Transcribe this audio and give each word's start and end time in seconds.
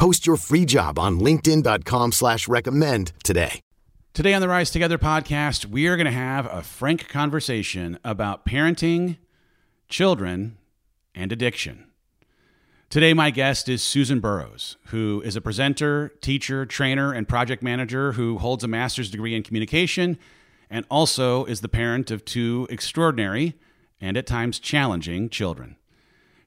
Post 0.00 0.26
your 0.26 0.38
free 0.38 0.64
job 0.64 0.98
on 0.98 1.20
linkedin.com 1.20 2.12
slash 2.12 2.48
recommend 2.48 3.12
today. 3.22 3.60
Today 4.14 4.32
on 4.32 4.40
the 4.40 4.48
Rise 4.48 4.70
Together 4.70 4.96
podcast, 4.96 5.66
we 5.66 5.86
are 5.88 5.96
going 5.98 6.06
to 6.06 6.10
have 6.10 6.46
a 6.46 6.62
frank 6.62 7.06
conversation 7.08 7.98
about 8.02 8.46
parenting, 8.46 9.18
children, 9.90 10.56
and 11.14 11.30
addiction. 11.32 11.84
Today, 12.88 13.12
my 13.12 13.28
guest 13.28 13.68
is 13.68 13.82
Susan 13.82 14.20
Burrows, 14.20 14.78
who 14.86 15.20
is 15.22 15.36
a 15.36 15.42
presenter, 15.42 16.14
teacher, 16.22 16.64
trainer, 16.64 17.12
and 17.12 17.28
project 17.28 17.62
manager 17.62 18.12
who 18.12 18.38
holds 18.38 18.64
a 18.64 18.68
master's 18.68 19.10
degree 19.10 19.34
in 19.34 19.42
communication 19.42 20.18
and 20.70 20.86
also 20.90 21.44
is 21.44 21.60
the 21.60 21.68
parent 21.68 22.10
of 22.10 22.24
two 22.24 22.66
extraordinary 22.70 23.52
and 24.00 24.16
at 24.16 24.26
times 24.26 24.58
challenging 24.58 25.28
children. 25.28 25.76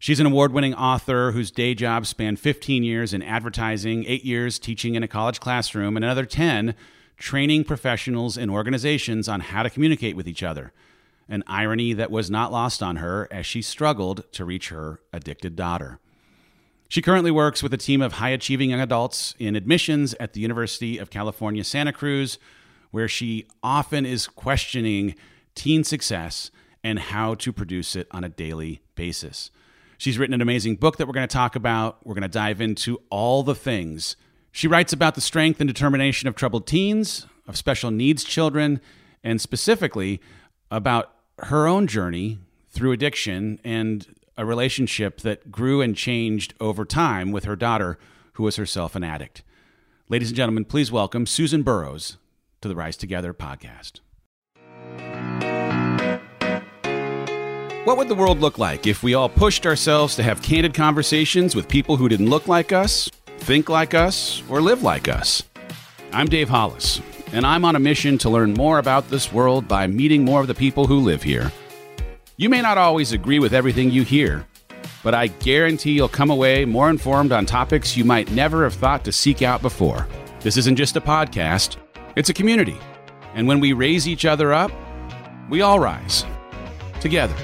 She's 0.03 0.19
an 0.19 0.25
award 0.25 0.51
winning 0.51 0.73
author 0.73 1.31
whose 1.31 1.49
day 1.49 1.73
job 1.73 2.05
spanned 2.05 2.37
15 2.37 2.83
years 2.83 3.13
in 3.13 3.23
advertising, 3.23 4.03
eight 4.05 4.25
years 4.25 4.59
teaching 4.59 4.95
in 4.95 5.03
a 5.03 5.07
college 5.07 5.39
classroom, 5.39 5.95
and 5.95 6.03
another 6.03 6.25
10 6.25 6.75
training 7.15 7.63
professionals 7.63 8.37
and 8.37 8.51
organizations 8.51 9.29
on 9.29 9.39
how 9.39 9.63
to 9.63 9.69
communicate 9.69 10.17
with 10.17 10.27
each 10.27 10.43
other. 10.43 10.73
An 11.29 11.41
irony 11.47 11.93
that 11.93 12.11
was 12.11 12.29
not 12.29 12.51
lost 12.51 12.83
on 12.83 12.97
her 12.97 13.29
as 13.31 13.45
she 13.45 13.61
struggled 13.61 14.29
to 14.33 14.43
reach 14.43 14.67
her 14.67 14.99
addicted 15.13 15.55
daughter. 15.55 15.99
She 16.89 17.01
currently 17.01 17.31
works 17.31 17.63
with 17.63 17.73
a 17.73 17.77
team 17.77 18.01
of 18.01 18.15
high 18.15 18.31
achieving 18.31 18.71
young 18.71 18.81
adults 18.81 19.35
in 19.39 19.55
admissions 19.55 20.15
at 20.19 20.33
the 20.33 20.41
University 20.41 20.97
of 20.97 21.11
California, 21.11 21.63
Santa 21.63 21.93
Cruz, 21.93 22.39
where 22.91 23.07
she 23.07 23.47
often 23.63 24.05
is 24.05 24.27
questioning 24.27 25.15
teen 25.55 25.85
success 25.85 26.51
and 26.83 26.99
how 26.99 27.35
to 27.35 27.53
produce 27.53 27.95
it 27.95 28.09
on 28.11 28.25
a 28.25 28.29
daily 28.29 28.81
basis. 28.95 29.49
She's 30.03 30.17
written 30.17 30.33
an 30.33 30.41
amazing 30.41 30.75
book 30.75 30.97
that 30.97 31.07
we're 31.07 31.13
going 31.13 31.29
to 31.29 31.33
talk 31.33 31.55
about. 31.55 32.05
We're 32.05 32.13
going 32.13 32.23
to 32.23 32.27
dive 32.27 32.59
into 32.59 33.01
all 33.09 33.41
the 33.41 33.55
things. 33.55 34.17
She 34.51 34.67
writes 34.67 34.91
about 34.91 35.15
the 35.15 35.21
strength 35.21 35.61
and 35.61 35.67
determination 35.69 36.27
of 36.27 36.35
troubled 36.35 36.67
teens, 36.67 37.25
of 37.47 37.55
special 37.55 37.89
needs 37.89 38.25
children, 38.25 38.81
and 39.23 39.39
specifically 39.39 40.19
about 40.69 41.13
her 41.39 41.67
own 41.67 41.87
journey 41.87 42.39
through 42.69 42.91
addiction 42.91 43.61
and 43.63 44.13
a 44.35 44.45
relationship 44.45 45.21
that 45.21 45.53
grew 45.53 45.79
and 45.79 45.95
changed 45.95 46.53
over 46.59 46.83
time 46.83 47.31
with 47.31 47.45
her 47.45 47.55
daughter, 47.55 47.97
who 48.33 48.43
was 48.43 48.57
herself 48.57 48.97
an 48.97 49.05
addict. 49.05 49.41
Ladies 50.09 50.31
and 50.31 50.35
gentlemen, 50.35 50.65
please 50.65 50.91
welcome 50.91 51.25
Susan 51.25 51.63
Burrows 51.63 52.17
to 52.59 52.67
the 52.67 52.75
Rise 52.75 52.97
Together 52.97 53.33
podcast. 53.33 54.01
What 57.85 57.97
would 57.97 58.07
the 58.07 58.15
world 58.15 58.39
look 58.39 58.57
like 58.57 58.87
if 58.87 59.03
we 59.03 59.13
all 59.13 59.27
pushed 59.27 59.65
ourselves 59.65 60.15
to 60.15 60.23
have 60.23 60.41
candid 60.41 60.73
conversations 60.73 61.53
with 61.53 61.67
people 61.67 61.97
who 61.97 62.07
didn't 62.07 62.29
look 62.29 62.47
like 62.47 62.71
us, 62.71 63.09
think 63.39 63.67
like 63.67 63.93
us, 63.93 64.41
or 64.47 64.61
live 64.61 64.83
like 64.83 65.09
us? 65.09 65.43
I'm 66.13 66.27
Dave 66.27 66.47
Hollis, 66.47 67.01
and 67.33 67.45
I'm 67.45 67.65
on 67.65 67.75
a 67.75 67.81
mission 67.81 68.17
to 68.19 68.29
learn 68.29 68.53
more 68.53 68.79
about 68.79 69.09
this 69.09 69.33
world 69.33 69.67
by 69.67 69.85
meeting 69.87 70.23
more 70.23 70.39
of 70.39 70.47
the 70.47 70.53
people 70.53 70.87
who 70.87 71.01
live 71.01 71.23
here. 71.23 71.51
You 72.37 72.47
may 72.47 72.61
not 72.61 72.77
always 72.77 73.11
agree 73.11 73.39
with 73.39 73.53
everything 73.53 73.91
you 73.91 74.03
hear, 74.03 74.47
but 75.03 75.13
I 75.13 75.27
guarantee 75.27 75.91
you'll 75.91 76.07
come 76.07 76.29
away 76.29 76.63
more 76.63 76.89
informed 76.89 77.33
on 77.33 77.45
topics 77.45 77.97
you 77.97 78.05
might 78.05 78.31
never 78.31 78.63
have 78.63 78.75
thought 78.75 79.03
to 79.03 79.11
seek 79.11 79.41
out 79.41 79.61
before. 79.61 80.07
This 80.39 80.55
isn't 80.55 80.77
just 80.77 80.95
a 80.95 81.01
podcast, 81.01 81.75
it's 82.15 82.29
a 82.29 82.33
community. 82.33 82.77
And 83.35 83.45
when 83.45 83.59
we 83.59 83.73
raise 83.73 84.07
each 84.07 84.23
other 84.23 84.53
up, 84.53 84.71
we 85.49 85.59
all 85.59 85.81
rise 85.81 86.25
together. 87.01 87.35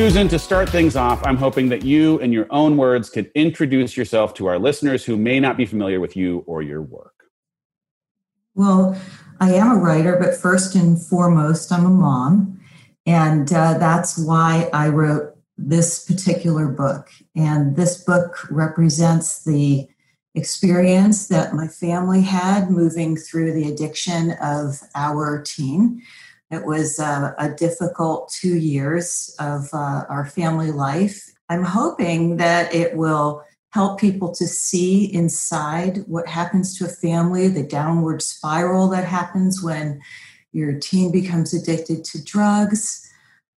Susan, 0.00 0.28
to 0.28 0.38
start 0.38 0.66
things 0.70 0.96
off, 0.96 1.20
I'm 1.26 1.36
hoping 1.36 1.68
that 1.68 1.84
you, 1.84 2.18
in 2.20 2.32
your 2.32 2.46
own 2.48 2.78
words, 2.78 3.10
could 3.10 3.30
introduce 3.34 3.98
yourself 3.98 4.32
to 4.32 4.46
our 4.46 4.58
listeners 4.58 5.04
who 5.04 5.14
may 5.14 5.38
not 5.38 5.58
be 5.58 5.66
familiar 5.66 6.00
with 6.00 6.16
you 6.16 6.42
or 6.46 6.62
your 6.62 6.80
work. 6.80 7.24
Well, 8.54 8.98
I 9.40 9.52
am 9.52 9.70
a 9.70 9.74
writer, 9.78 10.16
but 10.18 10.34
first 10.34 10.74
and 10.74 10.98
foremost, 10.98 11.70
I'm 11.70 11.84
a 11.84 11.90
mom. 11.90 12.62
And 13.04 13.52
uh, 13.52 13.76
that's 13.76 14.16
why 14.16 14.70
I 14.72 14.88
wrote 14.88 15.36
this 15.58 16.06
particular 16.06 16.68
book. 16.68 17.10
And 17.36 17.76
this 17.76 18.02
book 18.02 18.50
represents 18.50 19.44
the 19.44 19.86
experience 20.34 21.28
that 21.28 21.52
my 21.52 21.68
family 21.68 22.22
had 22.22 22.70
moving 22.70 23.18
through 23.18 23.52
the 23.52 23.70
addiction 23.70 24.30
of 24.40 24.80
our 24.94 25.42
teen. 25.42 26.00
It 26.50 26.64
was 26.64 26.98
uh, 26.98 27.32
a 27.38 27.50
difficult 27.50 28.32
two 28.40 28.56
years 28.56 29.34
of 29.38 29.68
uh, 29.72 30.04
our 30.08 30.26
family 30.26 30.72
life. 30.72 31.30
I'm 31.48 31.64
hoping 31.64 32.36
that 32.38 32.74
it 32.74 32.96
will 32.96 33.42
help 33.72 34.00
people 34.00 34.32
to 34.34 34.46
see 34.46 35.12
inside 35.12 35.98
what 36.06 36.26
happens 36.26 36.76
to 36.78 36.86
a 36.86 36.88
family, 36.88 37.46
the 37.48 37.62
downward 37.62 38.20
spiral 38.20 38.88
that 38.88 39.04
happens 39.04 39.62
when 39.62 40.00
your 40.52 40.78
teen 40.78 41.12
becomes 41.12 41.54
addicted 41.54 42.04
to 42.04 42.24
drugs, 42.24 43.08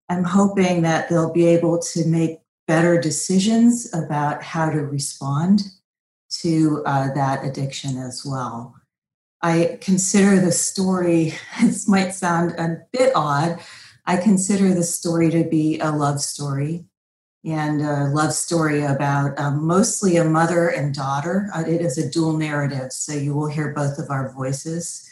I'm 0.08 0.24
hoping 0.24 0.82
that 0.82 1.08
they'll 1.08 1.32
be 1.32 1.46
able 1.46 1.78
to 1.78 2.06
make 2.06 2.40
better 2.66 3.00
decisions 3.00 3.92
about 3.94 4.42
how 4.42 4.70
to 4.70 4.80
respond 4.80 5.62
to 6.42 6.82
uh, 6.86 7.12
that 7.14 7.44
addiction 7.44 7.96
as 7.96 8.24
well. 8.24 8.74
I 9.42 9.78
consider 9.80 10.40
the 10.40 10.52
story, 10.52 11.34
this 11.60 11.88
might 11.88 12.10
sound 12.10 12.52
a 12.52 12.78
bit 12.92 13.12
odd, 13.14 13.60
I 14.06 14.16
consider 14.16 14.74
the 14.74 14.82
story 14.82 15.30
to 15.30 15.44
be 15.44 15.78
a 15.78 15.90
love 15.90 16.20
story 16.20 16.86
and 17.44 17.80
a 17.80 18.06
love 18.06 18.32
story 18.32 18.82
about 18.82 19.38
um, 19.38 19.64
mostly 19.64 20.16
a 20.16 20.24
mother 20.24 20.68
and 20.68 20.94
daughter. 20.94 21.50
Uh, 21.54 21.64
it 21.66 21.80
is 21.80 21.98
a 21.98 22.08
dual 22.08 22.36
narrative, 22.36 22.92
so 22.92 23.12
you 23.12 23.34
will 23.34 23.48
hear 23.48 23.72
both 23.72 23.98
of 23.98 24.10
our 24.10 24.32
voices 24.32 25.08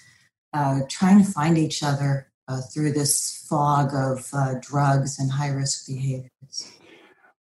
uh, 0.52 0.80
trying 0.88 1.24
to 1.24 1.30
find 1.30 1.58
each 1.58 1.82
other 1.82 2.30
uh, 2.48 2.60
through 2.72 2.92
this 2.92 3.46
fog 3.48 3.90
of 3.94 4.28
uh, 4.32 4.54
drugs 4.60 5.18
and 5.18 5.30
high 5.30 5.48
risk 5.48 5.86
behaviors. 5.86 6.72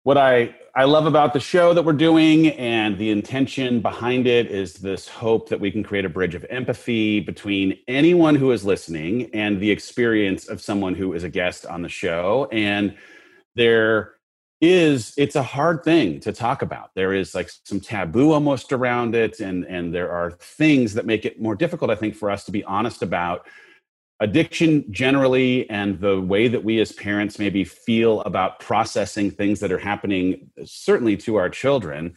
What 0.02 0.18
I, 0.18 0.54
I 0.76 0.84
love 0.84 1.06
about 1.06 1.32
the 1.32 1.40
show 1.40 1.72
that 1.72 1.84
we're 1.84 1.92
doing 1.92 2.48
and 2.48 2.98
the 2.98 3.10
intention 3.10 3.80
behind 3.80 4.26
it 4.26 4.48
is 4.48 4.74
this 4.74 5.06
hope 5.06 5.48
that 5.50 5.60
we 5.60 5.70
can 5.70 5.84
create 5.84 6.04
a 6.04 6.08
bridge 6.08 6.34
of 6.34 6.44
empathy 6.50 7.20
between 7.20 7.78
anyone 7.86 8.34
who 8.34 8.50
is 8.50 8.64
listening 8.64 9.30
and 9.32 9.60
the 9.60 9.70
experience 9.70 10.48
of 10.48 10.60
someone 10.60 10.96
who 10.96 11.12
is 11.12 11.22
a 11.22 11.28
guest 11.28 11.64
on 11.64 11.82
the 11.82 11.88
show. 11.88 12.48
And 12.50 12.96
there 13.54 14.14
is 14.60 15.14
it's 15.16 15.36
a 15.36 15.42
hard 15.44 15.84
thing 15.84 16.18
to 16.20 16.32
talk 16.32 16.62
about 16.62 16.90
there 16.94 17.12
is 17.12 17.34
like 17.34 17.50
some 17.64 17.80
taboo 17.80 18.32
almost 18.32 18.72
around 18.72 19.14
it 19.14 19.40
and 19.40 19.64
and 19.64 19.92
there 19.92 20.10
are 20.10 20.30
things 20.30 20.94
that 20.94 21.04
make 21.04 21.26
it 21.26 21.40
more 21.40 21.56
difficult 21.56 21.90
i 21.90 21.94
think 21.94 22.14
for 22.14 22.30
us 22.30 22.44
to 22.44 22.52
be 22.52 22.64
honest 22.64 23.02
about 23.02 23.46
addiction 24.20 24.84
generally 24.92 25.68
and 25.70 26.00
the 26.00 26.20
way 26.20 26.48
that 26.48 26.62
we 26.62 26.80
as 26.80 26.92
parents 26.92 27.38
maybe 27.38 27.64
feel 27.64 28.20
about 28.22 28.60
processing 28.60 29.30
things 29.30 29.60
that 29.60 29.72
are 29.72 29.78
happening 29.78 30.50
certainly 30.64 31.16
to 31.16 31.34
our 31.36 31.50
children 31.50 32.14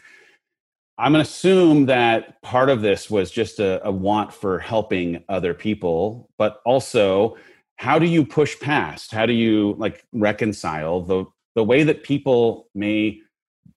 i'm 0.99 1.11
going 1.11 1.23
to 1.23 1.29
assume 1.29 1.88
that 1.88 2.39
part 2.44 2.69
of 2.69 2.81
this 2.81 3.09
was 3.09 3.31
just 3.31 3.59
a, 3.59 3.83
a, 3.85 3.91
want 3.91 4.31
for 4.31 4.59
helping 4.59 5.23
other 5.27 5.55
people 5.55 6.29
but 6.38 6.61
also 6.65 7.35
how 7.77 7.99
do 7.99 8.07
you 8.07 8.25
push 8.25 8.59
past? 8.59 9.11
How 9.11 9.25
do 9.25 9.33
you 9.33 9.75
like 9.77 10.03
reconcile 10.11 11.01
the 11.01 11.25
the 11.55 11.63
way 11.63 11.83
that 11.83 12.03
people 12.03 12.67
may 12.75 13.19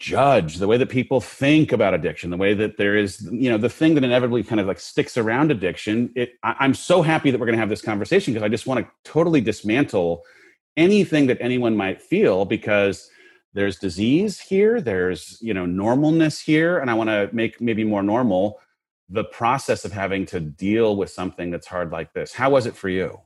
judge, 0.00 0.56
the 0.56 0.66
way 0.66 0.78
that 0.78 0.88
people 0.88 1.20
think 1.20 1.72
about 1.72 1.94
addiction, 1.94 2.30
the 2.30 2.36
way 2.36 2.54
that 2.54 2.78
there 2.78 2.96
is, 2.96 3.28
you 3.30 3.50
know, 3.50 3.58
the 3.58 3.68
thing 3.68 3.94
that 3.94 4.02
inevitably 4.02 4.42
kind 4.42 4.60
of 4.60 4.66
like 4.66 4.80
sticks 4.80 5.16
around 5.16 5.50
addiction. 5.50 6.10
It, 6.16 6.32
I, 6.42 6.64
am 6.64 6.74
so 6.74 7.02
happy 7.02 7.30
that 7.30 7.38
we're 7.38 7.46
going 7.46 7.56
to 7.56 7.60
have 7.60 7.68
this 7.68 7.82
conversation 7.82 8.32
because 8.32 8.44
I 8.44 8.48
just 8.48 8.66
want 8.66 8.84
to 8.84 8.90
totally 9.04 9.42
dismantle 9.42 10.24
anything 10.76 11.26
that 11.26 11.36
anyone 11.40 11.76
might 11.76 12.00
feel 12.00 12.46
because 12.46 13.10
there's 13.52 13.78
disease 13.78 14.40
here, 14.40 14.80
there's, 14.80 15.38
you 15.42 15.52
know, 15.52 15.66
normalness 15.66 16.42
here, 16.42 16.78
and 16.78 16.90
I 16.90 16.94
want 16.94 17.10
to 17.10 17.28
make 17.32 17.60
maybe 17.60 17.84
more 17.84 18.02
normal 18.02 18.58
the 19.08 19.24
process 19.24 19.84
of 19.84 19.92
having 19.92 20.24
to 20.26 20.40
deal 20.40 20.96
with 20.96 21.10
something 21.10 21.50
that's 21.50 21.66
hard 21.66 21.90
like 21.90 22.14
this. 22.14 22.32
How 22.32 22.50
was 22.50 22.64
it 22.64 22.76
for 22.76 22.88
you? 22.88 23.20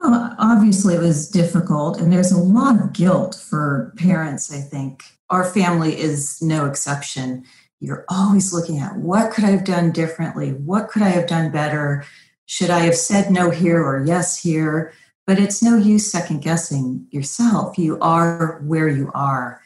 Well, 0.00 0.34
obviously, 0.38 0.94
it 0.94 1.00
was 1.00 1.28
difficult, 1.28 2.00
and 2.00 2.12
there's 2.12 2.32
a 2.32 2.38
lot 2.38 2.80
of 2.80 2.92
guilt 2.92 3.34
for 3.34 3.92
parents, 3.98 4.52
I 4.52 4.60
think. 4.60 5.04
Our 5.30 5.44
family 5.44 5.98
is 5.98 6.40
no 6.42 6.66
exception. 6.66 7.44
You're 7.80 8.04
always 8.08 8.52
looking 8.52 8.78
at 8.78 8.96
what 8.96 9.32
could 9.32 9.44
I 9.44 9.50
have 9.50 9.64
done 9.64 9.92
differently? 9.92 10.50
What 10.50 10.88
could 10.88 11.02
I 11.02 11.10
have 11.10 11.26
done 11.26 11.50
better? 11.50 12.04
Should 12.46 12.70
I 12.70 12.80
have 12.80 12.96
said 12.96 13.30
no 13.30 13.50
here 13.50 13.82
or 13.82 14.04
yes 14.04 14.40
here? 14.42 14.92
But 15.26 15.38
it's 15.38 15.62
no 15.62 15.76
use 15.76 16.10
second 16.10 16.42
guessing 16.42 17.06
yourself. 17.10 17.78
You 17.78 17.98
are 18.00 18.60
where 18.64 18.88
you 18.88 19.10
are. 19.14 19.60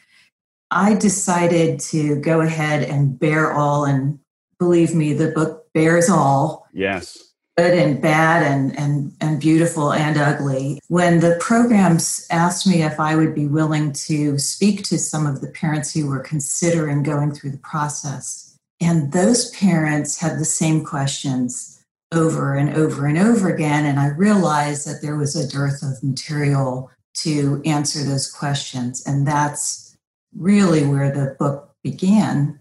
I 0.71 0.95
decided 0.95 1.79
to 1.81 2.21
go 2.21 2.41
ahead 2.41 2.83
and 2.83 3.19
bear 3.19 3.53
all, 3.53 3.85
and 3.85 4.19
believe 4.59 4.95
me, 4.95 5.13
the 5.13 5.31
book 5.31 5.73
bears 5.73 6.09
all. 6.09 6.67
Yes 6.73 7.32
good 7.57 7.75
and 7.79 8.01
bad 8.01 8.43
and, 8.43 8.79
and, 8.79 9.13
and 9.21 9.41
beautiful 9.41 9.93
and 9.93 10.17
ugly. 10.17 10.81
When 10.89 11.21
the 11.21 11.37
programs 11.41 12.27
asked 12.31 12.67
me 12.67 12.83
if 12.83 12.99
I 12.99 13.15
would 13.15 13.35
be 13.35 13.47
willing 13.47 13.93
to 13.93 14.39
speak 14.39 14.85
to 14.85 14.99
some 14.99 15.27
of 15.27 15.41
the 15.41 15.49
parents 15.49 15.93
who 15.93 16.07
were 16.07 16.21
considering 16.21 17.03
going 17.03 17.33
through 17.33 17.51
the 17.51 17.59
process, 17.59 18.57
and 18.81 19.13
those 19.13 19.51
parents 19.51 20.19
had 20.19 20.39
the 20.39 20.45
same 20.45 20.85
questions 20.85 21.83
over 22.13 22.55
and 22.55 22.75
over 22.75 23.07
and 23.07 23.19
over 23.19 23.49
again. 23.49 23.87
And 23.87 23.99
I 23.99 24.09
realized 24.09 24.87
that 24.87 25.03
there 25.03 25.17
was 25.17 25.37
a 25.37 25.49
dearth 25.49 25.83
of 25.83 26.03
material 26.03 26.91
to 27.15 27.63
answer 27.65 28.03
those 28.03 28.31
questions. 28.31 29.03
And 29.07 29.27
that's 29.27 29.97
really 30.37 30.87
where 30.87 31.13
the 31.13 31.37
book 31.39 31.75
began. 31.83 32.61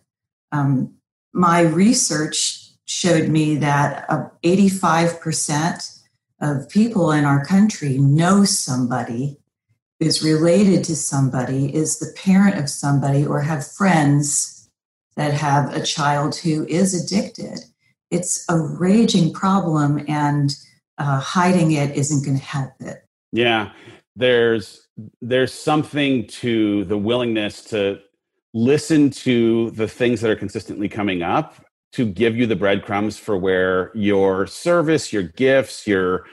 Um, 0.51 0.93
my 1.33 1.61
research 1.61 2.60
showed 2.91 3.29
me 3.29 3.55
that 3.55 4.05
85% 4.43 5.99
of 6.41 6.67
people 6.67 7.11
in 7.11 7.23
our 7.23 7.45
country 7.45 7.97
know 7.97 8.43
somebody 8.43 9.37
is 10.01 10.21
related 10.21 10.83
to 10.83 10.95
somebody, 10.95 11.73
is 11.73 11.99
the 11.99 12.13
parent 12.17 12.57
of 12.57 12.69
somebody, 12.69 13.25
or 13.25 13.39
have 13.39 13.65
friends 13.65 14.69
that 15.15 15.33
have 15.33 15.73
a 15.73 15.81
child 15.81 16.35
who 16.35 16.65
is 16.67 16.93
addicted. 16.93 17.59
It's 18.09 18.43
a 18.49 18.59
raging 18.59 19.31
problem, 19.31 20.03
and 20.09 20.53
uh, 20.97 21.21
hiding 21.21 21.71
it 21.71 21.95
isn't 21.95 22.25
going 22.25 22.37
to 22.37 22.43
help 22.43 22.73
it. 22.81 23.05
Yeah, 23.31 23.71
there's 24.17 24.87
there's 25.21 25.53
something 25.53 26.27
to 26.27 26.83
the 26.85 26.97
willingness 26.97 27.63
to 27.65 27.99
listen 28.53 29.09
to 29.09 29.71
the 29.71 29.87
things 29.87 30.19
that 30.19 30.29
are 30.29 30.35
consistently 30.35 30.89
coming 30.89 31.21
up 31.21 31.55
to 31.93 32.05
give 32.05 32.35
you 32.35 32.47
the 32.47 32.55
breadcrumbs 32.55 33.17
for 33.17 33.37
where 33.37 33.91
your 33.93 34.47
service, 34.47 35.11
your 35.11 35.23
gifts, 35.23 35.85
your 35.85 36.25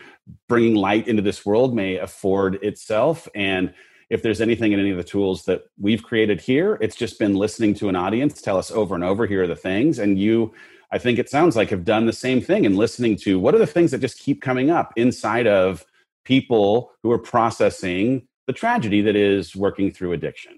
bringing 0.49 0.75
light 0.75 1.09
into 1.09 1.23
this 1.23 1.45
world 1.45 1.75
may 1.75 1.97
afford 1.97 2.57
itself. 2.57 3.29
And 3.35 3.73
if 4.11 4.23
there's 4.23 4.41
anything 4.41 4.73
in 4.73 4.81
any 4.81 4.91
of 4.91 4.97
the 4.97 5.05
tools 5.05 5.45
that 5.45 5.65
we've 5.79 6.03
created 6.03 6.41
here, 6.41 6.79
it's 6.81 6.97
just 6.97 7.19
been 7.19 7.35
listening 7.35 7.75
to 7.75 7.89
an 7.89 7.97
audience 7.97 8.41
tell 8.41 8.57
us 8.57 8.71
over 8.71 8.95
and 8.95 9.05
over 9.05 9.27
here 9.27 9.45
are 9.45 9.49
the 9.49 9.57
things. 9.57 9.99
And 9.99 10.19
you, 10.19 10.55
I 10.93 10.99
think 10.99 11.19
it 11.19 11.29
sounds 11.29 11.57
like, 11.57 11.71
have 11.71 11.85
done 11.85 12.07
the 12.07 12.13
same 12.13 12.41
thing 12.41 12.65
and 12.65 12.77
listening 12.77 13.17
to 13.17 13.39
what 13.39 13.55
are 13.55 13.59
the 13.59 13.67
things 13.67 13.91
that 13.91 14.01
just 14.01 14.19
keep 14.19 14.41
coming 14.41 14.71
up 14.71 14.93
inside 14.97 15.47
of 15.47 15.85
people 16.25 16.93
who 17.03 17.11
are 17.11 17.19
processing 17.19 18.27
the 18.47 18.53
tragedy 18.53 19.01
that 19.03 19.17
is 19.17 19.55
working 19.55 19.91
through 19.91 20.13
addiction. 20.13 20.58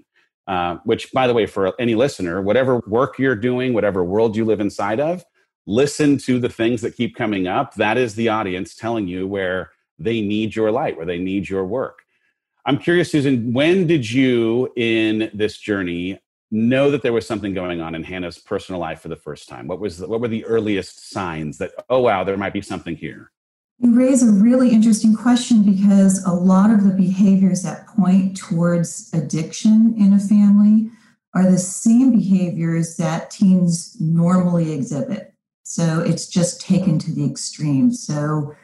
Uh, 0.50 0.78
which, 0.82 1.12
by 1.12 1.28
the 1.28 1.32
way, 1.32 1.46
for 1.46 1.72
any 1.78 1.94
listener, 1.94 2.42
whatever 2.42 2.80
work 2.88 3.20
you're 3.20 3.36
doing, 3.36 3.72
whatever 3.72 4.02
world 4.02 4.34
you 4.34 4.44
live 4.44 4.58
inside 4.58 4.98
of, 4.98 5.24
listen 5.68 6.18
to 6.18 6.40
the 6.40 6.48
things 6.48 6.80
that 6.80 6.96
keep 6.96 7.14
coming 7.14 7.46
up. 7.46 7.72
That 7.76 7.96
is 7.96 8.16
the 8.16 8.30
audience 8.30 8.74
telling 8.74 9.06
you 9.06 9.28
where 9.28 9.70
they 10.00 10.20
need 10.20 10.56
your 10.56 10.72
light, 10.72 10.96
where 10.96 11.06
they 11.06 11.20
need 11.20 11.48
your 11.48 11.64
work. 11.64 12.00
I'm 12.66 12.78
curious, 12.78 13.12
Susan, 13.12 13.52
when 13.52 13.86
did 13.86 14.10
you 14.10 14.72
in 14.74 15.30
this 15.32 15.56
journey 15.56 16.18
know 16.50 16.90
that 16.90 17.02
there 17.02 17.12
was 17.12 17.28
something 17.28 17.54
going 17.54 17.80
on 17.80 17.94
in 17.94 18.02
Hannah's 18.02 18.38
personal 18.38 18.80
life 18.80 19.00
for 19.00 19.08
the 19.08 19.14
first 19.14 19.48
time? 19.48 19.68
What 19.68 19.78
was 19.78 19.98
the, 19.98 20.08
what 20.08 20.20
were 20.20 20.26
the 20.26 20.44
earliest 20.46 21.12
signs 21.12 21.58
that 21.58 21.70
oh 21.88 22.00
wow, 22.00 22.24
there 22.24 22.36
might 22.36 22.52
be 22.52 22.60
something 22.60 22.96
here? 22.96 23.30
You 23.82 23.94
raise 23.94 24.22
a 24.22 24.30
really 24.30 24.72
interesting 24.72 25.16
question 25.16 25.62
because 25.62 26.22
a 26.24 26.32
lot 26.32 26.70
of 26.70 26.84
the 26.84 26.90
behaviors 26.90 27.62
that 27.62 27.86
point 27.86 28.36
towards 28.36 29.08
addiction 29.14 29.94
in 29.96 30.12
a 30.12 30.18
family 30.18 30.90
are 31.34 31.50
the 31.50 31.56
same 31.56 32.12
behaviors 32.14 32.98
that 32.98 33.30
teens 33.30 33.96
normally 33.98 34.72
exhibit. 34.72 35.32
So 35.62 36.00
it's 36.00 36.26
just 36.26 36.60
taken 36.60 36.98
to 36.98 37.10
the 37.10 37.24
extreme. 37.24 37.90
So 37.90 38.54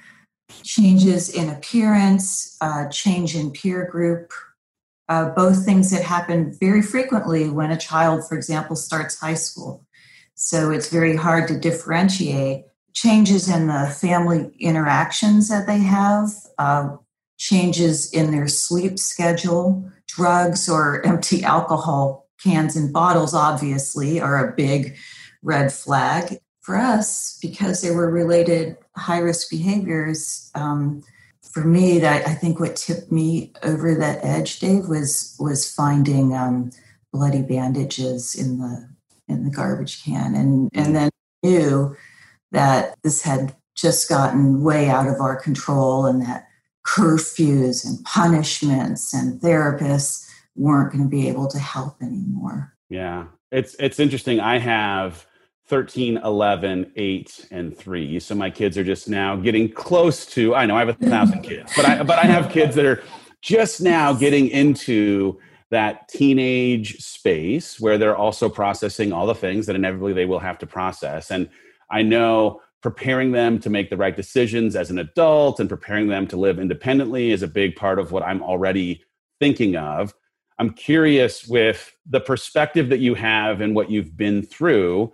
changes 0.63 1.31
in 1.31 1.49
appearance, 1.49 2.59
uh, 2.61 2.89
change 2.91 3.35
in 3.35 3.53
peer 3.53 3.89
group, 3.91 4.35
uh, 5.09 5.31
both 5.31 5.65
things 5.65 5.91
that 5.93 6.03
happen 6.03 6.55
very 6.61 6.83
frequently 6.83 7.49
when 7.49 7.71
a 7.71 7.79
child, 7.79 8.29
for 8.29 8.37
example, 8.37 8.77
starts 8.77 9.19
high 9.19 9.35
school. 9.35 9.87
So 10.35 10.71
it's 10.71 10.91
very 10.91 11.17
hard 11.17 11.49
to 11.49 11.59
differentiate 11.59 12.67
changes 12.97 13.47
in 13.47 13.67
the 13.67 13.95
family 14.01 14.51
interactions 14.59 15.51
that 15.51 15.67
they 15.67 15.81
have, 15.81 16.31
uh, 16.57 16.97
changes 17.37 18.11
in 18.11 18.31
their 18.31 18.49
sleep 18.49 18.99
schedule, 18.99 19.87
drugs 20.09 20.67
or 20.67 21.05
empty 21.05 21.45
alcohol 21.45 22.27
cans 22.43 22.75
and 22.75 22.95
bottles, 22.95 23.35
obviously, 23.35 24.19
are 24.19 24.49
a 24.49 24.57
big 24.57 24.97
red 25.43 25.73
flag. 25.73 26.39
For 26.63 26.75
us, 26.75 27.39
because 27.41 27.81
they 27.81 27.93
were 27.93 28.11
related 28.11 28.77
high 28.97 29.19
risk 29.19 29.51
behaviors, 29.51 30.51
um, 30.55 31.05
for 31.43 31.65
me, 31.65 32.01
that 32.01 32.27
I 32.27 32.35
think 32.35 32.59
what 32.59 32.77
tipped 32.77 33.13
me 33.13 33.53
over 33.63 33.95
that 33.95 34.25
edge, 34.25 34.59
Dave, 34.59 34.89
was 34.89 35.37
was 35.39 35.71
finding 35.71 36.35
um, 36.35 36.71
bloody 37.13 37.43
bandages 37.43 38.35
in 38.35 38.59
the 38.59 38.89
in 39.29 39.45
the 39.45 39.51
garbage 39.51 40.03
can, 40.03 40.35
and 40.35 40.71
and 40.75 40.97
then 40.97 41.11
knew 41.45 41.95
that 42.53 42.95
this 43.03 43.23
had 43.23 43.55
just 43.75 44.09
gotten 44.09 44.63
way 44.63 44.89
out 44.89 45.07
of 45.07 45.21
our 45.21 45.37
control 45.37 46.07
and 46.07 46.23
that 46.23 46.47
curfews 46.87 47.85
and 47.85 48.03
punishments 48.05 49.13
and 49.13 49.41
therapists 49.41 50.27
weren't 50.55 50.93
going 50.93 51.05
to 51.05 51.11
be 51.11 51.29
able 51.29 51.49
to 51.49 51.59
help 51.59 52.01
anymore. 52.03 52.73
Yeah. 52.89 53.27
It's 53.51 53.77
it's 53.79 54.01
interesting. 54.01 54.41
I 54.41 54.59
have 54.59 55.27
13, 55.67 56.19
11, 56.19 56.93
8, 56.95 57.49
and 57.51 57.77
3. 57.77 58.21
So 58.21 58.35
my 58.35 58.51
kids 58.51 58.79
are 58.79 58.85
just 58.85 59.09
now 59.09 59.37
getting 59.37 59.71
close 59.71 60.25
to 60.27 60.55
I 60.55 60.67
know 60.67 60.77
I 60.77 60.81
have 60.81 60.89
a 60.89 61.07
thousand 61.07 61.43
kids, 61.43 61.73
but 61.77 61.85
I 61.85 62.03
but 62.03 62.19
I 62.19 62.27
have 62.27 62.51
kids 62.51 62.75
that 62.77 62.85
are 62.85 63.03
just 63.43 63.81
now 63.81 64.13
getting 64.13 64.49
into 64.49 65.39
that 65.71 66.09
teenage 66.09 66.99
space 67.03 67.81
where 67.81 67.99
they're 67.99 68.17
also 68.17 68.49
processing 68.49 69.13
all 69.13 69.27
the 69.27 69.35
things 69.35 69.67
that 69.67 69.77
inevitably 69.77 70.13
they 70.13 70.25
will 70.25 70.39
have 70.39 70.59
to 70.59 70.67
process. 70.67 71.31
And 71.31 71.49
I 71.91 72.03
know 72.03 72.61
preparing 72.83 73.33
them 73.33 73.59
to 73.59 73.71
make 73.71 73.91
the 73.91 73.97
right 73.97 74.15
decisions 74.15 74.77
as 74.77 74.91
an 74.91 74.99
adult 74.99 75.59
and 75.59 75.69
preparing 75.69 76.09
them 76.09 76.27
to 76.29 76.37
live 76.37 76.59
independently 76.59 77.33
is 77.33 77.43
a 77.43 77.49
big 77.49 77.75
part 77.75 77.99
of 77.99 78.13
what 78.13 78.23
I'm 78.23 78.43
already 78.43 79.03
thinking 79.41 79.77
of. 79.77 80.15
I'm 80.59 80.71
curious 80.71 81.47
with 81.47 81.95
the 82.09 82.21
perspective 82.21 82.89
that 82.91 83.01
you 83.01 83.15
have 83.15 83.61
and 83.61 83.75
what 83.75 83.91
you've 83.91 84.17
been 84.17 84.43
through 84.43 85.13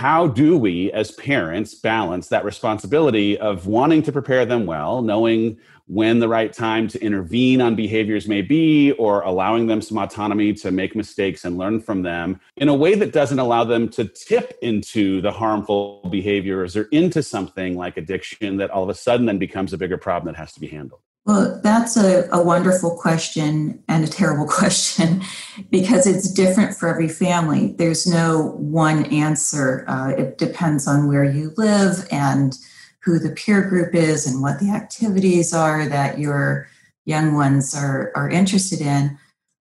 how 0.00 0.26
do 0.26 0.56
we 0.56 0.90
as 0.92 1.10
parents 1.10 1.74
balance 1.74 2.28
that 2.28 2.42
responsibility 2.42 3.36
of 3.36 3.66
wanting 3.66 4.02
to 4.02 4.10
prepare 4.10 4.46
them 4.46 4.64
well 4.64 5.02
knowing 5.02 5.58
when 5.88 6.20
the 6.20 6.26
right 6.26 6.54
time 6.54 6.88
to 6.88 6.98
intervene 7.02 7.60
on 7.60 7.74
behaviors 7.74 8.26
may 8.26 8.40
be 8.40 8.92
or 8.92 9.20
allowing 9.20 9.66
them 9.66 9.82
some 9.82 9.98
autonomy 9.98 10.54
to 10.54 10.70
make 10.70 10.96
mistakes 10.96 11.44
and 11.44 11.58
learn 11.58 11.78
from 11.78 12.00
them 12.00 12.40
in 12.56 12.70
a 12.70 12.74
way 12.74 12.94
that 12.94 13.12
doesn't 13.12 13.40
allow 13.40 13.62
them 13.62 13.90
to 13.90 14.06
tip 14.06 14.56
into 14.62 15.20
the 15.20 15.30
harmful 15.30 16.00
behaviors 16.10 16.78
or 16.78 16.84
into 16.92 17.22
something 17.22 17.76
like 17.76 17.98
addiction 17.98 18.56
that 18.56 18.70
all 18.70 18.82
of 18.82 18.88
a 18.88 18.94
sudden 18.94 19.26
then 19.26 19.36
becomes 19.36 19.74
a 19.74 19.76
bigger 19.76 19.98
problem 19.98 20.32
that 20.32 20.40
has 20.40 20.54
to 20.54 20.60
be 20.60 20.66
handled 20.66 21.02
well, 21.26 21.60
that's 21.62 21.96
a, 21.96 22.28
a 22.32 22.42
wonderful 22.42 22.96
question 22.96 23.82
and 23.88 24.04
a 24.04 24.08
terrible 24.08 24.46
question 24.48 25.22
because 25.70 26.06
it's 26.06 26.32
different 26.32 26.76
for 26.76 26.88
every 26.88 27.08
family. 27.08 27.74
There's 27.78 28.06
no 28.06 28.52
one 28.56 29.04
answer. 29.06 29.84
Uh, 29.86 30.10
it 30.16 30.38
depends 30.38 30.88
on 30.88 31.08
where 31.08 31.24
you 31.24 31.52
live 31.56 32.06
and 32.10 32.56
who 33.02 33.18
the 33.18 33.30
peer 33.30 33.68
group 33.68 33.94
is 33.94 34.26
and 34.26 34.42
what 34.42 34.60
the 34.60 34.70
activities 34.70 35.54
are 35.54 35.86
that 35.88 36.18
your 36.18 36.68
young 37.06 37.34
ones 37.34 37.74
are, 37.74 38.12
are 38.14 38.28
interested 38.28 38.80
in. 38.80 39.18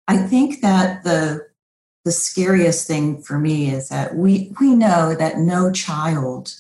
I 0.09 0.19
think 0.19 0.61
that 0.61 1.05
the 1.05 1.47
the 2.05 2.13
scariest 2.13 2.87
thing 2.87 3.21
for 3.21 3.37
me 3.37 3.69
is 3.69 3.89
that 3.89 4.15
we 4.15 4.55
we 4.61 4.77
know 4.77 5.17
that 5.17 5.39
no 5.39 5.73
child 5.73 6.55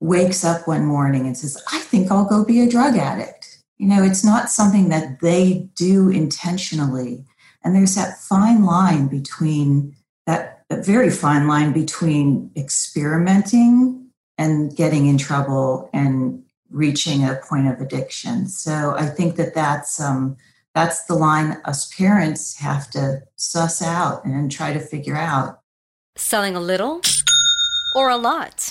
wakes 0.00 0.44
up 0.44 0.66
one 0.66 0.84
morning 0.84 1.26
and 1.26 1.38
says, 1.38 1.62
"I 1.72 1.78
think 1.78 2.10
I'll 2.10 2.24
go 2.24 2.44
be 2.44 2.60
a 2.60 2.68
drug 2.68 2.96
addict." 2.96 3.39
You 3.80 3.86
know, 3.86 4.02
it's 4.02 4.22
not 4.22 4.50
something 4.50 4.90
that 4.90 5.20
they 5.20 5.70
do 5.74 6.10
intentionally. 6.10 7.24
And 7.64 7.74
there's 7.74 7.94
that 7.94 8.18
fine 8.18 8.62
line 8.62 9.08
between 9.08 9.96
that, 10.26 10.64
that 10.68 10.84
very 10.84 11.08
fine 11.08 11.48
line 11.48 11.72
between 11.72 12.50
experimenting 12.54 14.10
and 14.36 14.76
getting 14.76 15.06
in 15.06 15.16
trouble 15.16 15.88
and 15.94 16.44
reaching 16.68 17.24
a 17.24 17.36
point 17.36 17.68
of 17.68 17.80
addiction. 17.80 18.48
So 18.48 18.94
I 18.98 19.06
think 19.06 19.36
that 19.36 19.54
that's 19.54 19.98
um, 19.98 20.36
that's 20.74 21.04
the 21.04 21.14
line 21.14 21.56
us 21.64 21.90
parents 21.94 22.58
have 22.58 22.90
to 22.90 23.22
suss 23.36 23.80
out 23.80 24.26
and 24.26 24.52
try 24.52 24.74
to 24.74 24.80
figure 24.80 25.16
out. 25.16 25.60
Selling 26.16 26.54
a 26.54 26.60
little 26.60 27.00
or 27.96 28.10
a 28.10 28.18
lot. 28.18 28.70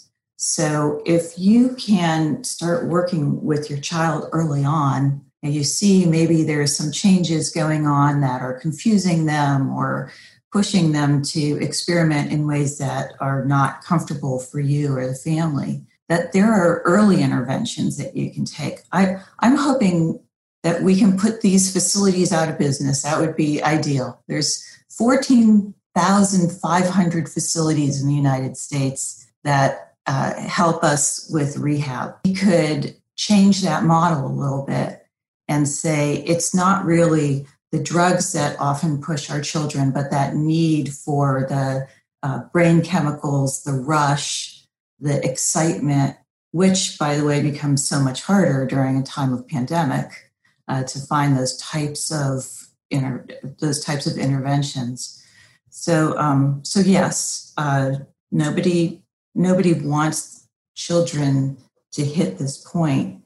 So 0.43 1.03
if 1.05 1.37
you 1.37 1.75
can 1.75 2.43
start 2.43 2.87
working 2.87 3.43
with 3.43 3.69
your 3.69 3.79
child 3.79 4.27
early 4.31 4.65
on, 4.65 5.23
and 5.43 5.53
you 5.53 5.63
see 5.63 6.07
maybe 6.07 6.41
there's 6.41 6.75
some 6.75 6.91
changes 6.91 7.51
going 7.51 7.85
on 7.85 8.21
that 8.21 8.41
are 8.41 8.59
confusing 8.59 9.27
them 9.27 9.69
or 9.69 10.11
pushing 10.51 10.93
them 10.93 11.21
to 11.25 11.61
experiment 11.61 12.31
in 12.31 12.47
ways 12.47 12.79
that 12.79 13.11
are 13.19 13.45
not 13.45 13.83
comfortable 13.83 14.39
for 14.39 14.59
you 14.59 14.97
or 14.97 15.05
the 15.05 15.13
family, 15.13 15.83
that 16.09 16.33
there 16.33 16.51
are 16.51 16.81
early 16.85 17.21
interventions 17.21 17.97
that 17.97 18.17
you 18.17 18.33
can 18.33 18.45
take. 18.45 18.79
I, 18.91 19.17
I'm 19.41 19.55
hoping 19.55 20.19
that 20.63 20.81
we 20.81 20.97
can 20.97 21.19
put 21.19 21.41
these 21.41 21.71
facilities 21.71 22.33
out 22.33 22.49
of 22.49 22.57
business. 22.57 23.03
That 23.03 23.19
would 23.19 23.35
be 23.35 23.61
ideal. 23.61 24.23
There's 24.27 24.65
14,500 24.97 27.29
facilities 27.29 28.01
in 28.01 28.07
the 28.07 28.15
United 28.15 28.57
States 28.57 29.27
that 29.43 29.89
uh, 30.07 30.33
help 30.35 30.83
us 30.83 31.29
with 31.31 31.57
rehab. 31.57 32.15
We 32.25 32.33
could 32.33 32.95
change 33.15 33.61
that 33.61 33.83
model 33.83 34.25
a 34.25 34.27
little 34.27 34.65
bit 34.65 35.05
and 35.47 35.67
say 35.67 36.23
it's 36.25 36.55
not 36.55 36.85
really 36.85 37.45
the 37.71 37.81
drugs 37.81 38.33
that 38.33 38.59
often 38.59 39.01
push 39.01 39.29
our 39.29 39.41
children, 39.41 39.91
but 39.91 40.11
that 40.11 40.35
need 40.35 40.93
for 40.93 41.45
the 41.47 41.87
uh, 42.23 42.43
brain 42.51 42.81
chemicals, 42.81 43.63
the 43.63 43.73
rush, 43.73 44.65
the 44.99 45.23
excitement, 45.27 46.17
which, 46.51 46.97
by 46.99 47.15
the 47.15 47.23
way, 47.23 47.41
becomes 47.41 47.85
so 47.85 47.99
much 47.99 48.23
harder 48.23 48.65
during 48.65 48.97
a 48.97 49.03
time 49.03 49.33
of 49.33 49.47
pandemic 49.47 50.31
uh, 50.67 50.83
to 50.83 50.99
find 50.99 51.37
those 51.37 51.57
types 51.57 52.11
of 52.11 52.67
inter- 52.89 53.25
those 53.59 53.83
types 53.83 54.05
of 54.05 54.17
interventions. 54.17 55.23
So, 55.69 56.17
um, 56.17 56.61
so 56.63 56.81
yes, 56.81 57.53
uh, 57.57 57.95
nobody 58.31 59.01
nobody 59.35 59.73
wants 59.73 60.47
children 60.75 61.57
to 61.91 62.03
hit 62.03 62.37
this 62.37 62.57
point 62.57 63.21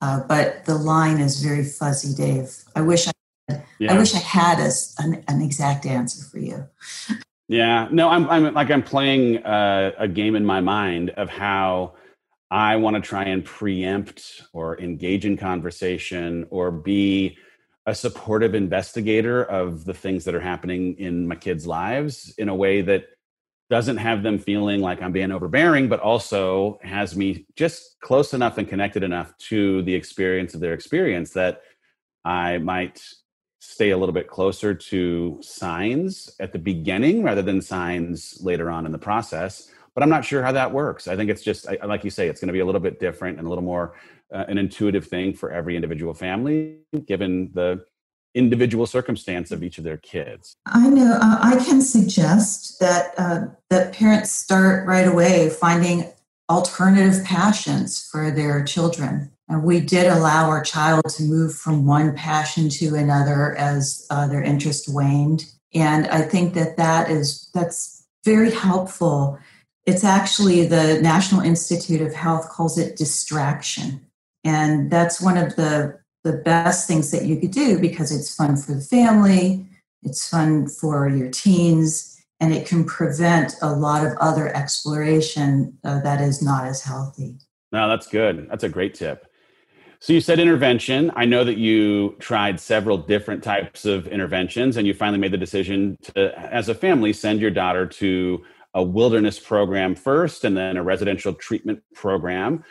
uh, 0.00 0.20
but 0.28 0.64
the 0.64 0.74
line 0.74 1.18
is 1.18 1.42
very 1.42 1.64
fuzzy, 1.64 2.14
Dave. 2.14 2.54
I 2.74 2.82
wish 2.82 3.08
I, 3.08 3.12
yeah. 3.78 3.94
I 3.94 3.98
wish 3.98 4.14
I 4.14 4.18
had 4.18 4.58
a, 4.58 4.70
an, 4.98 5.24
an, 5.28 5.40
exact 5.40 5.86
answer 5.86 6.24
for 6.24 6.38
you. 6.38 6.66
Yeah, 7.48 7.88
no, 7.90 8.08
I'm, 8.10 8.28
I'm 8.28 8.52
like 8.54 8.70
I'm 8.70 8.82
playing 8.82 9.38
uh, 9.44 9.92
a 9.98 10.08
game 10.08 10.36
in 10.36 10.44
my 10.44 10.60
mind 10.60 11.10
of 11.10 11.30
how 11.30 11.94
I 12.50 12.76
want 12.76 12.96
to 12.96 13.02
try 13.02 13.24
and 13.24 13.44
preempt 13.44 14.42
or 14.52 14.78
engage 14.80 15.24
in 15.24 15.36
conversation 15.36 16.46
or 16.50 16.70
be 16.70 17.38
a 17.86 17.94
supportive 17.94 18.54
investigator 18.54 19.44
of 19.44 19.84
the 19.84 19.94
things 19.94 20.24
that 20.24 20.34
are 20.34 20.40
happening 20.40 20.98
in 20.98 21.26
my 21.26 21.36
kids' 21.36 21.66
lives 21.66 22.34
in 22.36 22.48
a 22.48 22.54
way 22.54 22.82
that 22.82 23.06
doesn't 23.68 23.96
have 23.96 24.22
them 24.22 24.38
feeling 24.38 24.80
like 24.80 25.02
I'm 25.02 25.12
being 25.12 25.32
overbearing, 25.32 25.88
but 25.88 26.00
also 26.00 26.78
has 26.82 27.16
me 27.16 27.46
just 27.56 27.96
close 28.00 28.32
enough 28.32 28.58
and 28.58 28.68
connected 28.68 29.02
enough 29.02 29.36
to 29.38 29.82
the 29.82 29.94
experience 29.94 30.54
of 30.54 30.60
their 30.60 30.72
experience 30.72 31.30
that 31.32 31.62
I 32.24 32.58
might 32.58 33.02
stay 33.60 33.90
a 33.90 33.98
little 33.98 34.12
bit 34.12 34.28
closer 34.28 34.74
to 34.74 35.38
signs 35.42 36.30
at 36.38 36.52
the 36.52 36.58
beginning 36.58 37.24
rather 37.24 37.42
than 37.42 37.60
signs 37.60 38.38
later 38.40 38.70
on 38.70 38.86
in 38.86 38.92
the 38.92 38.98
process. 38.98 39.70
But 39.94 40.02
I'm 40.02 40.10
not 40.10 40.24
sure 40.24 40.42
how 40.42 40.52
that 40.52 40.72
works. 40.72 41.08
I 41.08 41.16
think 41.16 41.30
it's 41.30 41.42
just, 41.42 41.66
like 41.84 42.04
you 42.04 42.10
say, 42.10 42.28
it's 42.28 42.40
going 42.40 42.48
to 42.48 42.52
be 42.52 42.60
a 42.60 42.66
little 42.66 42.80
bit 42.80 43.00
different 43.00 43.38
and 43.38 43.46
a 43.46 43.48
little 43.48 43.64
more 43.64 43.94
uh, 44.32 44.44
an 44.46 44.58
intuitive 44.58 45.06
thing 45.06 45.34
for 45.34 45.50
every 45.50 45.74
individual 45.74 46.14
family, 46.14 46.78
given 47.06 47.50
the 47.54 47.84
individual 48.36 48.86
circumstance 48.86 49.50
of 49.50 49.62
each 49.62 49.78
of 49.78 49.84
their 49.84 49.96
kids. 49.96 50.56
I 50.66 50.88
know 50.88 51.18
uh, 51.20 51.38
I 51.40 51.56
can 51.64 51.80
suggest 51.80 52.78
that 52.80 53.14
uh, 53.18 53.46
that 53.70 53.94
parents 53.94 54.30
start 54.30 54.86
right 54.86 55.08
away 55.08 55.50
finding 55.50 56.12
alternative 56.48 57.24
passions 57.24 58.06
for 58.10 58.30
their 58.30 58.64
children. 58.64 59.32
And 59.48 59.62
we 59.62 59.80
did 59.80 60.06
allow 60.06 60.48
our 60.48 60.62
child 60.62 61.04
to 61.08 61.22
move 61.22 61.54
from 61.54 61.86
one 61.86 62.14
passion 62.14 62.68
to 62.70 62.94
another 62.94 63.56
as 63.56 64.06
uh, 64.10 64.26
their 64.26 64.42
interest 64.42 64.92
waned. 64.92 65.46
And 65.74 66.06
I 66.08 66.22
think 66.22 66.54
that 66.54 66.76
that 66.76 67.10
is 67.10 67.50
that's 67.54 68.06
very 68.24 68.50
helpful. 68.50 69.38
It's 69.86 70.04
actually 70.04 70.66
the 70.66 71.00
National 71.00 71.40
Institute 71.40 72.02
of 72.02 72.12
Health 72.12 72.48
calls 72.48 72.76
it 72.76 72.96
distraction. 72.96 74.00
And 74.44 74.90
that's 74.90 75.20
one 75.20 75.36
of 75.36 75.56
the 75.56 75.98
the 76.26 76.38
best 76.38 76.88
things 76.88 77.12
that 77.12 77.24
you 77.24 77.36
could 77.36 77.52
do 77.52 77.78
because 77.78 78.10
it's 78.10 78.34
fun 78.34 78.56
for 78.56 78.74
the 78.74 78.80
family, 78.80 79.64
it's 80.02 80.28
fun 80.28 80.66
for 80.66 81.08
your 81.08 81.30
teens, 81.30 82.20
and 82.40 82.52
it 82.52 82.66
can 82.66 82.84
prevent 82.84 83.54
a 83.62 83.72
lot 83.72 84.04
of 84.04 84.12
other 84.20 84.54
exploration 84.54 85.78
uh, 85.84 86.00
that 86.00 86.20
is 86.20 86.42
not 86.42 86.66
as 86.66 86.82
healthy. 86.82 87.36
No, 87.70 87.88
that's 87.88 88.08
good. 88.08 88.48
That's 88.50 88.64
a 88.64 88.68
great 88.68 88.94
tip. 88.94 89.26
So 90.00 90.12
you 90.12 90.20
said 90.20 90.38
intervention. 90.38 91.10
I 91.16 91.24
know 91.24 91.44
that 91.44 91.56
you 91.56 92.16
tried 92.18 92.60
several 92.60 92.98
different 92.98 93.42
types 93.42 93.86
of 93.86 94.06
interventions 94.08 94.76
and 94.76 94.86
you 94.86 94.94
finally 94.94 95.18
made 95.18 95.32
the 95.32 95.38
decision 95.38 95.96
to, 96.14 96.38
as 96.38 96.68
a 96.68 96.74
family, 96.74 97.12
send 97.12 97.40
your 97.40 97.50
daughter 97.50 97.86
to 97.86 98.44
a 98.74 98.82
wilderness 98.82 99.38
program 99.38 99.94
first 99.94 100.44
and 100.44 100.56
then 100.56 100.76
a 100.76 100.82
residential 100.82 101.32
treatment 101.32 101.82
program. 101.94 102.62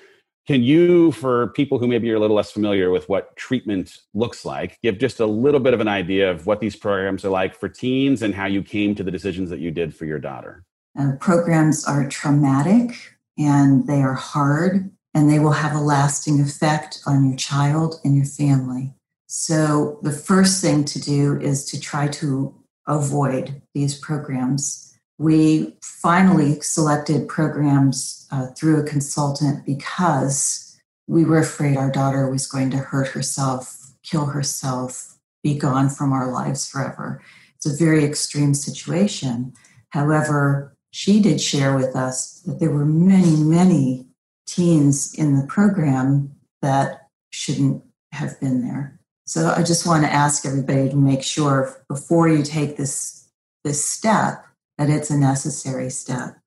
Can 0.47 0.61
you, 0.61 1.11
for 1.11 1.47
people 1.49 1.79
who 1.79 1.87
maybe 1.87 2.11
are 2.11 2.15
a 2.15 2.19
little 2.19 2.35
less 2.35 2.51
familiar 2.51 2.91
with 2.91 3.09
what 3.09 3.35
treatment 3.35 3.97
looks 4.13 4.45
like, 4.45 4.79
give 4.83 4.99
just 4.99 5.19
a 5.19 5.25
little 5.25 5.59
bit 5.59 5.73
of 5.73 5.79
an 5.79 5.87
idea 5.87 6.29
of 6.29 6.45
what 6.45 6.59
these 6.59 6.75
programs 6.75 7.25
are 7.25 7.29
like 7.29 7.55
for 7.55 7.67
teens 7.67 8.21
and 8.21 8.35
how 8.35 8.45
you 8.45 8.61
came 8.61 8.93
to 8.93 9.03
the 9.03 9.09
decisions 9.09 9.49
that 9.49 9.59
you 9.59 9.71
did 9.71 9.95
for 9.95 10.05
your 10.05 10.19
daughter? 10.19 10.63
Uh, 10.97 11.13
programs 11.19 11.85
are 11.85 12.07
traumatic 12.07 13.15
and 13.37 13.87
they 13.87 14.01
are 14.01 14.13
hard 14.13 14.91
and 15.15 15.29
they 15.29 15.39
will 15.39 15.51
have 15.51 15.75
a 15.75 15.79
lasting 15.79 16.39
effect 16.39 17.01
on 17.07 17.27
your 17.27 17.37
child 17.37 17.99
and 18.03 18.15
your 18.15 18.25
family. 18.25 18.93
So, 19.27 19.99
the 20.03 20.11
first 20.11 20.61
thing 20.61 20.85
to 20.85 20.99
do 21.01 21.39
is 21.39 21.65
to 21.65 21.79
try 21.79 22.07
to 22.09 22.53
avoid 22.87 23.61
these 23.73 23.97
programs. 23.97 24.84
We 25.17 25.75
finally 25.81 26.59
selected 26.61 27.27
programs 27.27 28.27
uh, 28.31 28.47
through 28.47 28.81
a 28.81 28.87
consultant 28.87 29.65
because 29.65 30.77
we 31.07 31.23
were 31.23 31.39
afraid 31.39 31.77
our 31.77 31.91
daughter 31.91 32.29
was 32.29 32.47
going 32.47 32.71
to 32.71 32.77
hurt 32.77 33.09
herself, 33.09 33.93
kill 34.03 34.25
herself, 34.25 35.17
be 35.43 35.57
gone 35.57 35.89
from 35.89 36.11
our 36.11 36.31
lives 36.31 36.67
forever. 36.67 37.21
It's 37.55 37.65
a 37.65 37.77
very 37.77 38.03
extreme 38.03 38.53
situation. 38.53 39.53
However, 39.89 40.75
she 40.91 41.21
did 41.21 41.39
share 41.39 41.75
with 41.75 41.95
us 41.95 42.41
that 42.41 42.59
there 42.59 42.71
were 42.71 42.85
many, 42.85 43.35
many 43.35 44.07
teens 44.47 45.13
in 45.13 45.37
the 45.39 45.47
program 45.47 46.35
that 46.61 47.09
shouldn't 47.31 47.83
have 48.11 48.39
been 48.39 48.61
there. 48.61 48.99
So 49.25 49.53
I 49.55 49.63
just 49.63 49.87
want 49.87 50.03
to 50.03 50.11
ask 50.11 50.45
everybody 50.45 50.89
to 50.89 50.95
make 50.95 51.23
sure 51.23 51.83
before 51.87 52.29
you 52.29 52.43
take 52.43 52.77
this 52.77 53.27
this 53.63 53.83
step 53.83 54.44
that 54.77 54.89
it's 54.89 55.09
a 55.09 55.17
necessary 55.17 55.89
step. 55.89 56.37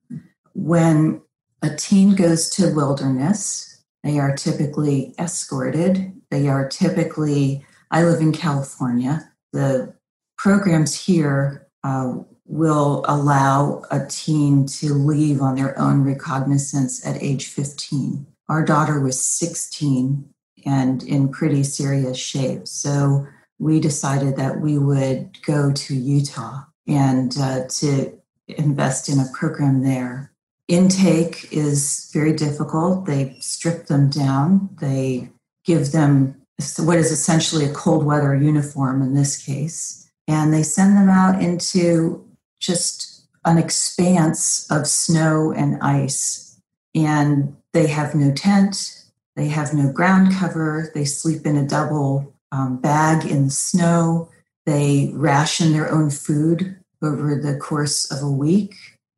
When 0.54 1.22
a 1.62 1.74
teen 1.74 2.14
goes 2.14 2.48
to 2.50 2.74
wilderness, 2.74 3.82
they 4.02 4.18
are 4.18 4.34
typically 4.34 5.14
escorted. 5.18 6.12
They 6.30 6.48
are 6.48 6.68
typically, 6.68 7.64
I 7.90 8.04
live 8.04 8.20
in 8.20 8.32
California. 8.32 9.30
The 9.52 9.94
programs 10.36 11.06
here 11.06 11.66
uh, 11.82 12.14
will 12.44 13.04
allow 13.06 13.82
a 13.90 14.06
teen 14.06 14.66
to 14.66 14.94
leave 14.94 15.42
on 15.42 15.56
their 15.56 15.78
own 15.78 16.02
recognizance 16.02 17.04
at 17.06 17.22
age 17.22 17.46
15. 17.46 18.26
Our 18.48 18.64
daughter 18.64 19.00
was 19.00 19.20
16 19.20 20.28
and 20.64 21.02
in 21.02 21.28
pretty 21.28 21.62
serious 21.62 22.18
shape. 22.18 22.66
So 22.66 23.26
we 23.58 23.80
decided 23.80 24.36
that 24.36 24.60
we 24.60 24.78
would 24.78 25.42
go 25.42 25.72
to 25.72 25.94
Utah 25.94 26.62
and 26.86 27.36
uh, 27.38 27.66
to 27.68 28.17
invest 28.48 29.08
in 29.08 29.18
a 29.18 29.30
program 29.32 29.82
there. 29.82 30.32
Intake 30.68 31.48
is 31.50 32.10
very 32.12 32.32
difficult. 32.32 33.06
They 33.06 33.36
strip 33.40 33.86
them 33.86 34.10
down. 34.10 34.68
They 34.80 35.30
give 35.64 35.92
them 35.92 36.34
what 36.78 36.98
is 36.98 37.10
essentially 37.10 37.64
a 37.64 37.72
cold 37.72 38.04
weather 38.04 38.34
uniform 38.34 39.00
in 39.00 39.14
this 39.14 39.42
case, 39.42 40.10
and 40.26 40.52
they 40.52 40.62
send 40.62 40.96
them 40.96 41.08
out 41.08 41.40
into 41.40 42.26
just 42.58 43.22
an 43.44 43.58
expanse 43.58 44.70
of 44.70 44.86
snow 44.86 45.52
and 45.52 45.80
ice. 45.80 46.60
And 46.94 47.56
they 47.72 47.86
have 47.86 48.14
no 48.14 48.32
tent, 48.32 49.04
they 49.36 49.48
have 49.48 49.72
no 49.72 49.92
ground 49.92 50.34
cover, 50.34 50.90
they 50.94 51.04
sleep 51.04 51.46
in 51.46 51.56
a 51.56 51.66
double 51.66 52.34
um, 52.50 52.78
bag 52.78 53.24
in 53.24 53.44
the 53.44 53.50
snow, 53.50 54.28
they 54.66 55.10
ration 55.14 55.72
their 55.72 55.90
own 55.90 56.10
food 56.10 56.78
over 57.02 57.34
the 57.36 57.56
course 57.56 58.10
of 58.10 58.22
a 58.22 58.30
week. 58.30 58.74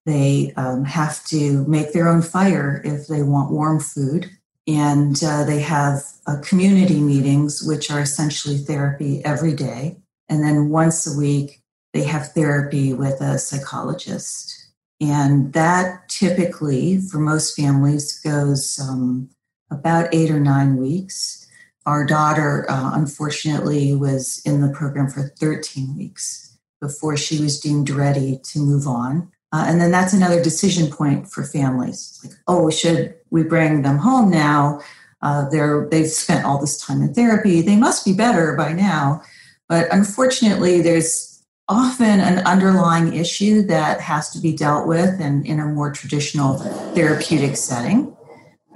They 0.06 0.52
um, 0.56 0.84
have 0.84 1.24
to 1.26 1.64
make 1.66 1.92
their 1.92 2.08
own 2.08 2.22
fire 2.22 2.80
if 2.84 3.06
they 3.06 3.22
want 3.22 3.50
warm 3.50 3.80
food. 3.80 4.30
And 4.66 5.22
uh, 5.24 5.44
they 5.44 5.60
have 5.60 6.02
uh, 6.26 6.36
community 6.42 7.00
meetings, 7.00 7.62
which 7.62 7.90
are 7.90 8.00
essentially 8.00 8.58
therapy 8.58 9.24
every 9.24 9.54
day. 9.54 9.96
And 10.28 10.42
then 10.42 10.68
once 10.68 11.06
a 11.06 11.18
week, 11.18 11.60
they 11.92 12.04
have 12.04 12.32
therapy 12.32 12.92
with 12.92 13.20
a 13.20 13.38
psychologist. 13.38 14.68
And 15.00 15.52
that 15.54 16.08
typically, 16.08 16.98
for 16.98 17.18
most 17.18 17.56
families, 17.56 18.20
goes 18.20 18.78
um, 18.78 19.30
about 19.70 20.14
eight 20.14 20.30
or 20.30 20.40
nine 20.40 20.76
weeks. 20.76 21.48
Our 21.86 22.04
daughter, 22.04 22.70
uh, 22.70 22.92
unfortunately, 22.94 23.94
was 23.94 24.42
in 24.44 24.60
the 24.60 24.72
program 24.72 25.08
for 25.08 25.32
13 25.38 25.96
weeks 25.96 26.49
before 26.80 27.16
she 27.16 27.40
was 27.40 27.60
deemed 27.60 27.90
ready 27.90 28.40
to 28.44 28.58
move 28.58 28.86
on. 28.86 29.30
Uh, 29.52 29.64
and 29.66 29.80
then 29.80 29.90
that's 29.90 30.12
another 30.12 30.42
decision 30.42 30.90
point 30.90 31.28
for 31.28 31.44
families. 31.44 32.20
Like, 32.24 32.34
oh, 32.46 32.70
should 32.70 33.14
we 33.30 33.42
bring 33.42 33.82
them 33.82 33.98
home 33.98 34.30
now? 34.30 34.80
Uh, 35.22 35.48
they're, 35.50 35.88
they've 35.90 36.08
spent 36.08 36.44
all 36.44 36.60
this 36.60 36.80
time 36.80 37.02
in 37.02 37.12
therapy. 37.12 37.60
They 37.60 37.76
must 37.76 38.04
be 38.04 38.12
better 38.12 38.54
by 38.56 38.72
now. 38.72 39.22
But 39.68 39.92
unfortunately, 39.92 40.80
there's 40.80 41.44
often 41.68 42.20
an 42.20 42.38
underlying 42.46 43.14
issue 43.14 43.62
that 43.62 44.00
has 44.00 44.30
to 44.30 44.40
be 44.40 44.52
dealt 44.56 44.88
with 44.88 45.20
in, 45.20 45.44
in 45.44 45.60
a 45.60 45.66
more 45.66 45.92
traditional 45.92 46.58
therapeutic 46.94 47.56
setting. 47.56 48.16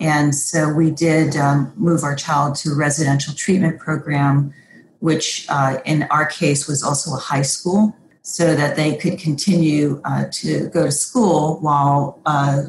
And 0.01 0.35
so 0.35 0.73
we 0.73 0.91
did 0.91 1.37
um, 1.37 1.73
move 1.77 2.05
our 2.05 2.15
child 2.15 2.57
to 2.57 2.71
a 2.71 2.77
residential 2.77 3.35
treatment 3.35 3.79
program, 3.79 4.53
which 5.05 5.45
uh, 5.51 5.81
in 5.85 6.05
our 6.05 6.25
case 6.25 6.67
was 6.67 6.83
also 6.83 7.15
a 7.15 7.19
high 7.19 7.43
school, 7.43 7.95
so 8.23 8.55
that 8.55 8.75
they 8.75 8.97
could 8.97 9.19
continue 9.19 10.01
uh, 10.07 10.25
to 10.33 10.71
go 10.71 10.87
to 10.87 10.91
school 10.91 11.59
while 11.61 12.23
uh, 12.25 12.63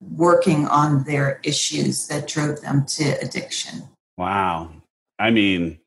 working 0.00 0.66
on 0.68 1.04
their 1.04 1.38
issues 1.44 2.08
that 2.08 2.26
drove 2.26 2.62
them 2.62 2.86
to 2.86 3.04
addiction. 3.20 3.82
Wow. 4.16 4.70
I 5.18 5.32
mean, 5.32 5.80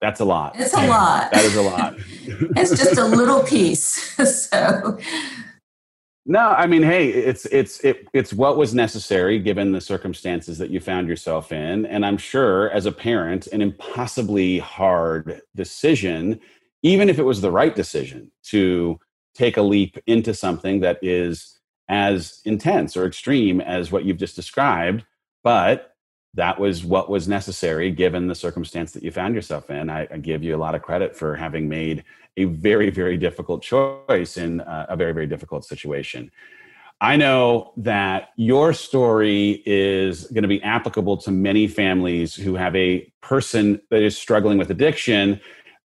that's 0.00 0.20
a 0.20 0.24
lot. 0.24 0.54
It's 0.60 0.74
a 0.74 0.86
lot. 0.86 1.32
that 1.32 1.44
is 1.44 1.56
a 1.56 1.62
lot. 1.62 1.94
it's 2.56 2.70
just 2.70 2.96
a 2.96 3.04
little 3.04 3.42
piece. 3.42 4.14
so 4.48 4.96
no, 6.24 6.50
I 6.50 6.66
mean, 6.66 6.82
hey, 6.82 7.08
it's 7.08 7.46
it's 7.46 7.80
it, 7.80 8.06
it's 8.12 8.32
what 8.32 8.56
was 8.56 8.74
necessary 8.74 9.40
given 9.40 9.72
the 9.72 9.80
circumstances 9.80 10.58
that 10.58 10.70
you 10.70 10.78
found 10.78 11.08
yourself 11.08 11.50
in, 11.50 11.84
and 11.86 12.06
I'm 12.06 12.16
sure 12.16 12.70
as 12.70 12.86
a 12.86 12.92
parent, 12.92 13.48
an 13.48 13.60
impossibly 13.60 14.58
hard 14.58 15.40
decision, 15.56 16.40
even 16.82 17.08
if 17.08 17.18
it 17.18 17.24
was 17.24 17.40
the 17.40 17.50
right 17.50 17.74
decision 17.74 18.30
to 18.44 19.00
take 19.34 19.56
a 19.56 19.62
leap 19.62 19.98
into 20.06 20.32
something 20.32 20.80
that 20.80 20.98
is 21.02 21.58
as 21.88 22.40
intense 22.44 22.96
or 22.96 23.04
extreme 23.04 23.60
as 23.60 23.90
what 23.90 24.04
you've 24.04 24.18
just 24.18 24.36
described, 24.36 25.04
but 25.42 25.91
that 26.34 26.58
was 26.58 26.84
what 26.84 27.10
was 27.10 27.28
necessary 27.28 27.90
given 27.90 28.26
the 28.26 28.34
circumstance 28.34 28.92
that 28.92 29.02
you 29.02 29.10
found 29.10 29.34
yourself 29.34 29.70
in. 29.70 29.90
I, 29.90 30.08
I 30.10 30.18
give 30.18 30.42
you 30.42 30.56
a 30.56 30.58
lot 30.58 30.74
of 30.74 30.82
credit 30.82 31.14
for 31.14 31.36
having 31.36 31.68
made 31.68 32.04
a 32.36 32.44
very, 32.44 32.90
very 32.90 33.16
difficult 33.16 33.62
choice 33.62 34.36
in 34.38 34.60
a, 34.60 34.86
a 34.90 34.96
very, 34.96 35.12
very 35.12 35.26
difficult 35.26 35.64
situation. 35.64 36.30
I 37.02 37.16
know 37.16 37.72
that 37.78 38.28
your 38.36 38.72
story 38.72 39.62
is 39.66 40.28
going 40.28 40.42
to 40.42 40.48
be 40.48 40.62
applicable 40.62 41.16
to 41.18 41.32
many 41.32 41.66
families 41.66 42.34
who 42.34 42.54
have 42.54 42.76
a 42.76 43.12
person 43.20 43.80
that 43.90 44.02
is 44.02 44.16
struggling 44.16 44.56
with 44.56 44.70
addiction. 44.70 45.40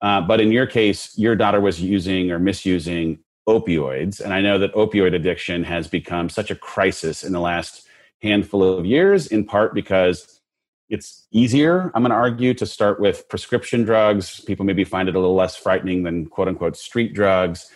Uh, 0.01 0.21
but 0.21 0.41
in 0.41 0.51
your 0.51 0.65
case, 0.65 1.15
your 1.17 1.36
daughter 1.36 1.62
was 1.62 1.79
using 1.79 2.32
or 2.32 2.39
misusing 2.39 3.19
opioids. 3.47 4.21
And 4.21 4.34
I 4.34 4.41
know 4.41 4.58
that 4.58 4.73
opioid 4.73 5.13
addiction 5.13 5.63
has 5.63 5.88
become 5.88 6.29
such 6.29 6.49
a 6.49 6.56
crisis 6.56 7.23
in 7.23 7.32
the 7.32 7.39
last 7.39 7.83
handful 8.23 8.63
of 8.63 8.86
years, 8.86 9.27
in 9.27 9.45
part 9.45 9.73
because 9.73 10.41
it's 10.89 11.27
easier, 11.31 11.91
I'm 11.93 12.03
going 12.03 12.12
to 12.12 12.15
argue, 12.15 12.53
to 12.55 12.65
start 12.65 12.99
with 12.99 13.27
prescription 13.29 13.83
drugs. 13.83 14.39
People 14.41 14.65
maybe 14.65 14.83
find 14.83 15.09
it 15.09 15.15
a 15.15 15.19
little 15.19 15.36
less 15.36 15.55
frightening 15.55 16.03
than 16.03 16.27
quote 16.27 16.47
unquote 16.47 16.77
street 16.77 17.13
drugs. 17.13 17.69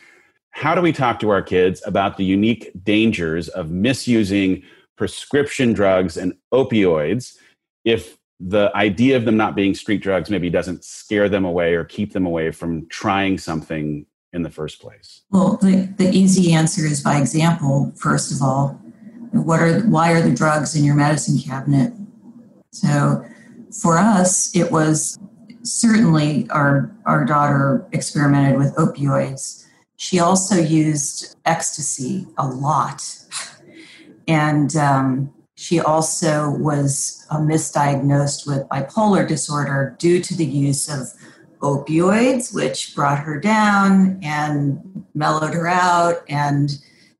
How 0.51 0.73
do 0.73 0.81
we 0.81 0.91
talk 0.91 1.19
to 1.19 1.29
our 1.29 1.41
kids 1.41 1.81
about 1.85 2.17
the 2.17 2.25
unique 2.25 2.71
dangers 2.83 3.47
of 3.49 3.69
misusing 3.69 4.63
prescription 4.97 5.73
drugs 5.73 6.17
and 6.17 6.33
opioids 6.53 7.37
if 7.85 8.17
the 8.39 8.71
idea 8.75 9.17
of 9.17 9.25
them 9.25 9.37
not 9.37 9.55
being 9.55 9.73
street 9.73 10.01
drugs 10.01 10.29
maybe 10.29 10.49
doesn't 10.49 10.83
scare 10.83 11.29
them 11.29 11.45
away 11.45 11.73
or 11.73 11.83
keep 11.83 12.13
them 12.13 12.25
away 12.25 12.51
from 12.51 12.87
trying 12.87 13.37
something 13.37 14.05
in 14.33 14.43
the 14.43 14.49
first 14.49 14.79
place? 14.79 15.23
Well, 15.31 15.57
the, 15.57 15.91
the 15.97 16.09
easy 16.09 16.53
answer 16.53 16.85
is 16.85 17.01
by 17.01 17.19
example, 17.19 17.93
first 17.95 18.31
of 18.31 18.41
all. 18.41 18.79
What 19.31 19.61
are 19.61 19.79
why 19.81 20.11
are 20.11 20.21
the 20.21 20.33
drugs 20.33 20.75
in 20.75 20.83
your 20.83 20.95
medicine 20.95 21.37
cabinet? 21.39 21.93
So 22.71 23.25
for 23.71 23.97
us, 23.97 24.55
it 24.55 24.71
was 24.71 25.19
certainly 25.63 26.49
our, 26.49 26.91
our 27.05 27.25
daughter 27.25 27.87
experimented 27.91 28.57
with 28.57 28.75
opioids. 28.75 29.65
She 29.97 30.19
also 30.19 30.55
used 30.55 31.35
ecstasy 31.45 32.27
a 32.37 32.47
lot. 32.47 33.03
And 34.29 34.75
um, 34.75 35.33
she 35.55 35.79
also 35.79 36.49
was 36.49 37.25
uh, 37.29 37.37
misdiagnosed 37.37 38.45
with 38.45 38.67
bipolar 38.67 39.25
disorder 39.25 39.95
due 39.99 40.21
to 40.21 40.35
the 40.35 40.43
use 40.43 40.89
of 40.89 41.07
opioids, 41.61 42.53
which 42.53 42.93
brought 42.93 43.19
her 43.19 43.39
down 43.39 44.19
and 44.21 45.05
mellowed 45.15 45.53
her 45.53 45.65
out, 45.65 46.23
and 46.27 46.77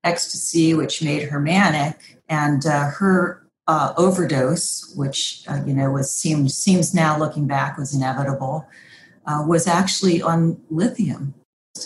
ecstasy, 0.07 0.73
which 0.73 1.03
made 1.03 1.29
her 1.29 1.39
manic. 1.39 2.17
And 2.29 2.65
uh, 2.65 2.89
her 2.89 3.47
uh, 3.67 3.93
overdose, 3.97 4.93
which 4.95 5.43
uh, 5.47 5.61
you 5.65 5.73
know 5.73 5.91
was 5.91 6.09
seems 6.09 6.57
seems 6.57 6.93
now 6.93 7.17
looking 7.17 7.47
back 7.47 7.77
was 7.77 7.93
inevitable, 7.93 8.65
uh, 9.25 9.43
was 9.45 9.67
actually 9.67 10.21
on 10.21 10.59
lithium. 10.69 11.33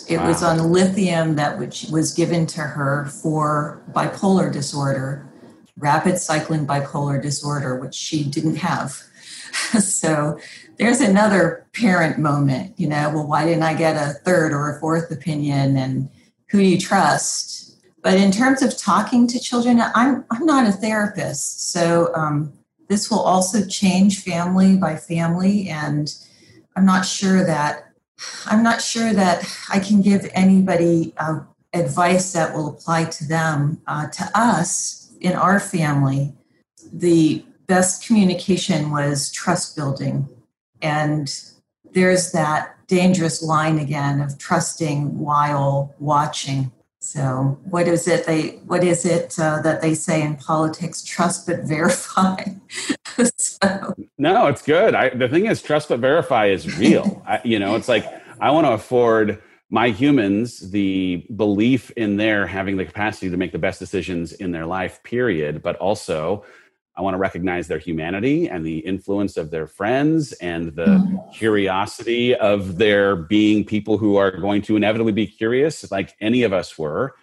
It 0.08 0.18
wow. 0.18 0.28
was 0.28 0.42
on 0.42 0.72
lithium 0.72 1.36
that 1.36 1.58
which 1.58 1.86
was 1.90 2.14
given 2.14 2.46
to 2.48 2.60
her 2.60 3.06
for 3.06 3.82
bipolar 3.92 4.50
disorder, 4.50 5.28
rapid 5.76 6.18
cycling 6.18 6.66
bipolar 6.66 7.20
disorder, 7.20 7.76
which 7.76 7.94
she 7.94 8.24
didn't 8.24 8.56
have. 8.56 9.02
so 9.80 10.38
there's 10.78 11.00
another 11.00 11.66
parent 11.74 12.18
moment, 12.18 12.78
you 12.78 12.88
know, 12.88 13.10
well, 13.14 13.26
why 13.26 13.44
didn't 13.44 13.62
I 13.62 13.74
get 13.74 13.96
a 13.96 14.14
third 14.24 14.52
or 14.52 14.74
a 14.74 14.80
fourth 14.80 15.10
opinion? 15.10 15.76
And 15.76 16.08
who 16.48 16.58
do 16.58 16.64
you 16.64 16.78
trust? 16.78 17.71
But 18.02 18.14
in 18.14 18.32
terms 18.32 18.62
of 18.62 18.76
talking 18.76 19.26
to 19.28 19.38
children, 19.38 19.80
I'm, 19.80 20.24
I'm 20.30 20.44
not 20.44 20.66
a 20.66 20.72
therapist. 20.72 21.70
So 21.72 22.12
um, 22.14 22.52
this 22.88 23.10
will 23.10 23.20
also 23.20 23.64
change 23.64 24.20
family 24.20 24.76
by 24.76 24.96
family. 24.96 25.68
And 25.68 26.12
I'm 26.76 26.84
not 26.84 27.06
sure 27.06 27.44
that 27.44 27.92
I'm 28.46 28.62
not 28.62 28.80
sure 28.80 29.12
that 29.12 29.44
I 29.70 29.80
can 29.80 30.00
give 30.00 30.30
anybody 30.32 31.12
uh, 31.16 31.40
advice 31.72 32.32
that 32.32 32.54
will 32.54 32.68
apply 32.68 33.06
to 33.06 33.26
them. 33.26 33.80
Uh, 33.86 34.08
to 34.08 34.30
us 34.34 35.12
in 35.20 35.32
our 35.32 35.58
family, 35.58 36.32
the 36.92 37.44
best 37.66 38.06
communication 38.06 38.90
was 38.90 39.30
trust 39.32 39.76
building. 39.76 40.28
And 40.80 41.34
there's 41.92 42.32
that 42.32 42.76
dangerous 42.86 43.42
line 43.42 43.78
again 43.78 44.20
of 44.20 44.38
trusting 44.38 45.18
while 45.18 45.94
watching. 45.98 46.70
So, 47.04 47.58
what 47.64 47.88
is 47.88 48.06
it 48.06 48.26
they? 48.26 48.60
What 48.64 48.84
is 48.84 49.04
it 49.04 49.36
uh, 49.36 49.60
that 49.62 49.82
they 49.82 49.92
say 49.92 50.22
in 50.22 50.36
politics? 50.36 51.02
Trust 51.02 51.48
but 51.48 51.64
verify. 51.64 52.44
so. 53.36 53.94
No, 54.18 54.46
it's 54.46 54.62
good. 54.62 54.94
I, 54.94 55.08
the 55.08 55.28
thing 55.28 55.46
is, 55.46 55.60
trust 55.60 55.88
but 55.88 55.98
verify 55.98 56.46
is 56.46 56.78
real. 56.78 57.20
I, 57.26 57.40
you 57.42 57.58
know, 57.58 57.74
it's 57.74 57.88
like 57.88 58.06
I 58.40 58.52
want 58.52 58.68
to 58.68 58.72
afford 58.72 59.42
my 59.68 59.88
humans 59.88 60.70
the 60.70 61.26
belief 61.34 61.90
in 61.96 62.18
their 62.18 62.46
having 62.46 62.76
the 62.76 62.84
capacity 62.84 63.28
to 63.30 63.36
make 63.36 63.50
the 63.50 63.58
best 63.58 63.80
decisions 63.80 64.30
in 64.34 64.52
their 64.52 64.64
life. 64.64 65.02
Period. 65.02 65.60
But 65.60 65.74
also 65.78 66.44
I 66.94 67.00
want 67.00 67.14
to 67.14 67.18
recognize 67.18 67.68
their 67.68 67.78
humanity 67.78 68.48
and 68.48 68.66
the 68.66 68.78
influence 68.78 69.36
of 69.36 69.50
their 69.50 69.66
friends 69.66 70.32
and 70.34 70.74
the 70.74 70.86
mm-hmm. 70.86 71.16
curiosity 71.32 72.34
of 72.34 72.76
their 72.76 73.16
being 73.16 73.64
people 73.64 73.96
who 73.96 74.16
are 74.16 74.30
going 74.30 74.60
to 74.62 74.76
inevitably 74.76 75.12
be 75.12 75.26
curious, 75.26 75.90
like 75.90 76.14
any 76.20 76.42
of 76.42 76.52
us 76.52 76.78
were. 76.78 77.14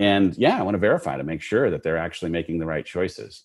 And 0.00 0.36
yeah, 0.36 0.58
I 0.58 0.62
want 0.62 0.74
to 0.74 0.80
verify 0.80 1.16
to 1.16 1.22
make 1.22 1.42
sure 1.42 1.70
that 1.70 1.84
they're 1.84 1.96
actually 1.96 2.32
making 2.32 2.58
the 2.58 2.66
right 2.66 2.84
choices. 2.84 3.44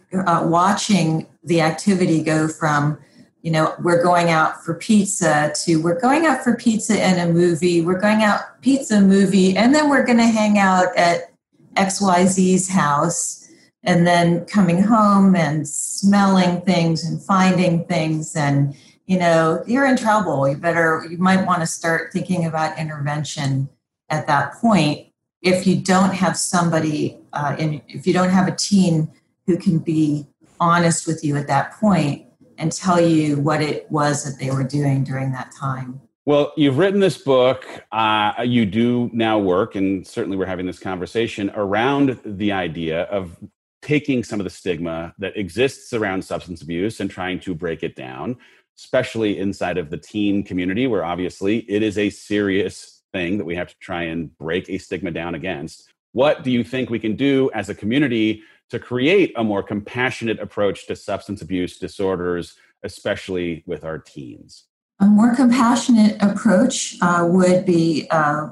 uh, 0.13 0.45
watching 0.45 1.27
the 1.43 1.61
activity 1.61 2.21
go 2.23 2.47
from 2.47 2.97
you 3.41 3.51
know 3.51 3.73
we're 3.79 4.03
going 4.03 4.29
out 4.29 4.63
for 4.63 4.75
pizza 4.75 5.51
to 5.55 5.77
we're 5.77 5.99
going 5.99 6.25
out 6.25 6.43
for 6.43 6.55
pizza 6.55 7.01
and 7.01 7.19
a 7.19 7.33
movie 7.33 7.81
we're 7.81 7.99
going 7.99 8.21
out 8.21 8.61
pizza 8.61 9.01
movie 9.01 9.55
and 9.57 9.73
then 9.73 9.89
we're 9.89 10.05
going 10.05 10.17
to 10.17 10.27
hang 10.27 10.59
out 10.59 10.95
at 10.95 11.31
xyz's 11.75 12.69
house 12.69 13.41
and 13.83 14.05
then 14.05 14.45
coming 14.45 14.83
home 14.83 15.35
and 15.35 15.67
smelling 15.67 16.61
things 16.61 17.03
and 17.03 17.21
finding 17.21 17.83
things 17.85 18.35
and 18.35 18.75
you 19.05 19.17
know 19.17 19.63
you're 19.67 19.85
in 19.85 19.97
trouble. 19.97 20.47
You 20.47 20.55
better 20.55 21.05
you 21.09 21.17
might 21.17 21.45
want 21.45 21.61
to 21.61 21.67
start 21.67 22.13
thinking 22.13 22.45
about 22.45 22.77
intervention 22.77 23.69
at 24.09 24.27
that 24.27 24.53
point. 24.55 25.07
If 25.41 25.65
you 25.65 25.81
don't 25.81 26.13
have 26.13 26.37
somebody 26.37 27.19
uh, 27.33 27.55
in 27.57 27.81
if 27.87 28.05
you 28.05 28.13
don't 28.13 28.29
have 28.29 28.47
a 28.47 28.55
teen 28.55 29.11
who 29.51 29.57
can 29.57 29.79
be 29.79 30.25
honest 30.61 31.05
with 31.05 31.25
you 31.25 31.35
at 31.35 31.47
that 31.47 31.73
point 31.73 32.25
and 32.57 32.71
tell 32.71 33.01
you 33.01 33.37
what 33.37 33.61
it 33.61 33.91
was 33.91 34.23
that 34.23 34.39
they 34.39 34.49
were 34.49 34.63
doing 34.63 35.03
during 35.03 35.33
that 35.33 35.51
time. 35.59 35.99
Well, 36.25 36.53
you've 36.55 36.77
written 36.77 37.01
this 37.01 37.17
book. 37.17 37.65
Uh, 37.91 38.33
you 38.45 38.65
do 38.65 39.09
now 39.11 39.39
work, 39.39 39.75
and 39.75 40.07
certainly 40.07 40.37
we're 40.37 40.45
having 40.45 40.67
this 40.67 40.79
conversation 40.79 41.51
around 41.53 42.17
the 42.23 42.53
idea 42.53 43.03
of 43.03 43.37
taking 43.81 44.23
some 44.23 44.39
of 44.39 44.45
the 44.45 44.49
stigma 44.49 45.13
that 45.17 45.35
exists 45.35 45.91
around 45.91 46.23
substance 46.23 46.61
abuse 46.61 47.01
and 47.01 47.09
trying 47.09 47.39
to 47.41 47.53
break 47.53 47.83
it 47.83 47.95
down, 47.95 48.37
especially 48.77 49.37
inside 49.37 49.77
of 49.77 49.89
the 49.89 49.97
teen 49.97 50.43
community, 50.43 50.87
where 50.87 51.03
obviously 51.03 51.69
it 51.69 51.83
is 51.83 51.97
a 51.97 52.09
serious 52.09 53.01
thing 53.11 53.37
that 53.37 53.45
we 53.45 53.55
have 53.55 53.67
to 53.67 53.75
try 53.79 54.03
and 54.03 54.37
break 54.37 54.69
a 54.69 54.77
stigma 54.77 55.11
down 55.11 55.35
against. 55.35 55.91
What 56.13 56.43
do 56.43 56.51
you 56.51 56.63
think 56.63 56.89
we 56.89 56.99
can 56.99 57.17
do 57.17 57.49
as 57.53 57.67
a 57.67 57.75
community 57.75 58.43
to 58.71 58.79
create 58.79 59.31
a 59.35 59.43
more 59.43 59.61
compassionate 59.61 60.39
approach 60.39 60.87
to 60.87 60.95
substance 60.95 61.41
abuse 61.41 61.77
disorders, 61.77 62.55
especially 62.83 63.63
with 63.67 63.83
our 63.83 63.99
teens? 63.99 64.65
A 64.99 65.05
more 65.05 65.35
compassionate 65.35 66.21
approach 66.21 66.97
uh, 67.01 67.27
would 67.29 67.65
be 67.65 68.07
uh, 68.11 68.49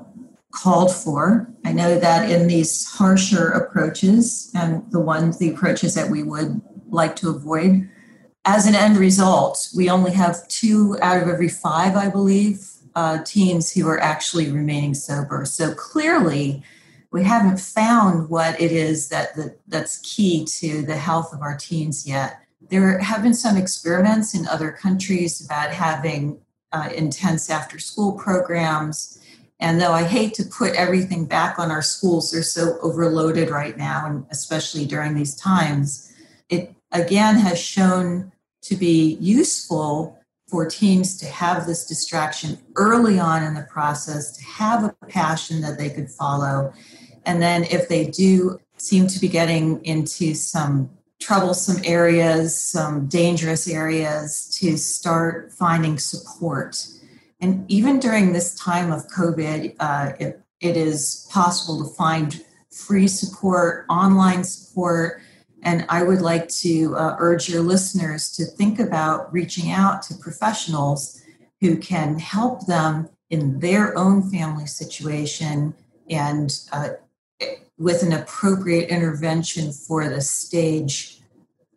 called 0.51 0.93
for. 0.93 1.51
I 1.65 1.73
know 1.73 1.99
that 1.99 2.29
in 2.29 2.47
these 2.47 2.87
harsher 2.87 3.49
approaches 3.49 4.51
and 4.55 4.83
the 4.91 4.99
ones, 4.99 5.37
the 5.37 5.49
approaches 5.49 5.95
that 5.95 6.09
we 6.09 6.23
would 6.23 6.61
like 6.89 7.15
to 7.17 7.29
avoid, 7.29 7.89
as 8.45 8.65
an 8.65 8.75
end 8.75 8.97
result, 8.97 9.69
we 9.75 9.89
only 9.89 10.11
have 10.11 10.47
two 10.47 10.97
out 11.01 11.21
of 11.21 11.29
every 11.29 11.49
five, 11.49 11.95
I 11.95 12.09
believe, 12.09 12.67
uh, 12.95 13.23
teens 13.23 13.71
who 13.71 13.87
are 13.87 13.99
actually 13.99 14.51
remaining 14.51 14.95
sober. 14.95 15.45
So 15.45 15.73
clearly, 15.75 16.63
we 17.11 17.23
haven't 17.23 17.59
found 17.59 18.29
what 18.29 18.59
it 18.61 18.71
is 18.71 19.09
that 19.09 19.29
that's 19.67 19.99
key 19.99 20.45
to 20.45 20.83
the 20.83 20.97
health 20.97 21.33
of 21.33 21.41
our 21.41 21.57
teens 21.57 22.07
yet. 22.07 22.39
There 22.69 22.99
have 22.99 23.23
been 23.23 23.33
some 23.33 23.57
experiments 23.57 24.35
in 24.35 24.47
other 24.47 24.71
countries 24.71 25.43
about 25.43 25.71
having 25.71 26.39
uh, 26.71 26.89
intense 26.95 27.49
after 27.49 27.79
school 27.79 28.11
programs. 28.13 29.19
And 29.59 29.81
though 29.81 29.91
I 29.91 30.03
hate 30.03 30.35
to 30.35 30.43
put 30.43 30.75
everything 30.75 31.25
back 31.25 31.57
on 31.57 31.71
our 31.71 31.81
schools, 31.81 32.31
they're 32.31 32.43
so 32.43 32.77
overloaded 32.81 33.49
right 33.49 33.75
now, 33.75 34.05
and 34.05 34.25
especially 34.29 34.85
during 34.85 35.15
these 35.15 35.35
times, 35.35 36.13
it 36.47 36.73
again 36.91 37.35
has 37.35 37.59
shown 37.59 38.31
to 38.61 38.75
be 38.75 39.17
useful 39.19 40.19
for 40.47 40.65
teens 40.65 41.17
to 41.17 41.25
have 41.25 41.65
this 41.65 41.85
distraction 41.85 42.57
early 42.75 43.19
on 43.19 43.43
in 43.43 43.53
the 43.53 43.67
process, 43.69 44.35
to 44.37 44.43
have 44.43 44.83
a 44.83 44.95
passion 45.07 45.61
that 45.61 45.77
they 45.77 45.89
could 45.89 46.09
follow, 46.09 46.73
and 47.29 47.39
then 47.43 47.63
if 47.65 47.87
they 47.87 48.05
do 48.05 48.59
seem 48.77 49.05
to 49.05 49.19
be 49.19 49.27
getting 49.27 49.85
into 49.85 50.33
some 50.33 50.89
troublesome 51.19 51.79
areas, 51.85 52.59
some 52.59 53.05
dangerous 53.05 53.69
areas, 53.69 54.49
to 54.59 54.75
start 54.77 55.53
finding 55.53 55.99
support. 55.99 56.87
And 57.39 57.69
even 57.69 57.99
during 57.99 58.33
this 58.33 58.55
time 58.55 58.91
of 58.91 59.07
COVID, 59.09 59.75
uh, 59.79 60.13
it, 60.19 60.41
it 60.59 60.75
is 60.75 61.27
possible 61.31 61.87
to 61.87 61.93
find 61.93 62.43
free 62.71 63.07
support, 63.07 63.85
online 63.91 64.43
support. 64.43 65.21
And 65.61 65.85
I 65.87 66.01
would 66.01 66.21
like 66.21 66.47
to 66.63 66.95
uh, 66.95 67.15
urge 67.19 67.47
your 67.47 67.61
listeners 67.61 68.31
to 68.37 68.45
think 68.45 68.79
about 68.79 69.31
reaching 69.31 69.69
out 69.69 70.01
to 70.03 70.15
professionals 70.15 71.21
who 71.61 71.77
can 71.77 72.17
help 72.17 72.65
them 72.65 73.07
in 73.29 73.59
their 73.59 73.95
own 73.95 74.31
family 74.31 74.65
situation 74.65 75.75
and 76.09 76.59
uh, 76.71 76.89
with 77.79 78.03
an 78.03 78.11
appropriate 78.11 78.89
intervention 78.89 79.71
for 79.71 80.07
the 80.09 80.21
stage 80.21 81.21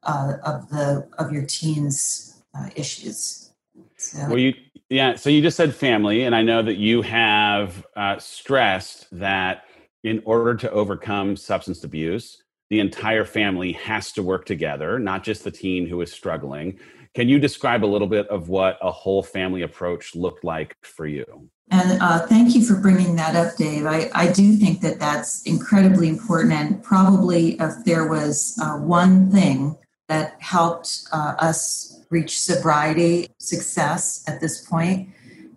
uh, 0.03 0.35
of 0.45 0.69
the 0.69 1.09
of 1.19 1.33
your 1.33 1.45
teens 1.45 2.43
uh, 2.55 2.69
issues. 2.75 3.53
So. 3.97 4.27
Well, 4.29 4.39
you 4.39 4.55
yeah. 4.91 5.15
So 5.15 5.31
you 5.31 5.41
just 5.41 5.57
said 5.57 5.75
family, 5.75 6.25
and 6.25 6.35
I 6.35 6.43
know 6.43 6.63
that 6.63 6.77
you 6.77 7.03
have 7.03 7.87
uh, 7.97 8.19
stressed 8.19 9.07
that 9.19 9.65
in 10.03 10.21
order 10.25 10.57
to 10.57 10.71
overcome 10.73 11.37
substance 11.37 11.85
abuse, 11.85 12.43
the 12.69 12.81
entire 12.81 13.25
family 13.25 13.73
has 13.73 14.11
to 14.13 14.23
work 14.23 14.45
together, 14.45 14.99
not 14.99 15.23
just 15.23 15.45
the 15.45 15.51
teen 15.51 15.87
who 15.87 16.01
is 16.01 16.13
struggling. 16.13 16.79
Can 17.15 17.29
you 17.29 17.39
describe 17.39 17.85
a 17.85 17.87
little 17.87 18.09
bit 18.09 18.27
of 18.29 18.49
what 18.49 18.79
a 18.83 18.91
whole 18.91 19.23
family 19.23 19.63
approach 19.63 20.17
looked 20.17 20.43
like 20.43 20.77
for 20.83 21.07
you? 21.07 21.49
And 21.71 22.03
uh, 22.03 22.27
thank 22.27 22.55
you 22.55 22.65
for 22.65 22.77
bringing 22.77 23.17
that 23.17 23.35
up, 23.35 23.57
Dave. 23.57 23.87
I, 23.87 24.11
I 24.15 24.31
do 24.31 24.55
think 24.57 24.81
that 24.83 25.01
that's 25.01 25.43
incredibly 25.45 26.09
important. 26.09 26.53
And 26.53 26.83
probably 26.83 27.59
if 27.61 27.85
there 27.85 28.07
was 28.07 28.59
uh, 28.63 28.77
one 28.77 29.31
thing 29.31 29.77
that 30.09 30.37
helped 30.41 31.05
uh, 31.13 31.35
us 31.39 32.01
reach 32.11 32.39
sobriety 32.39 33.31
success 33.39 34.23
at 34.29 34.41
this 34.41 34.67
point, 34.67 35.09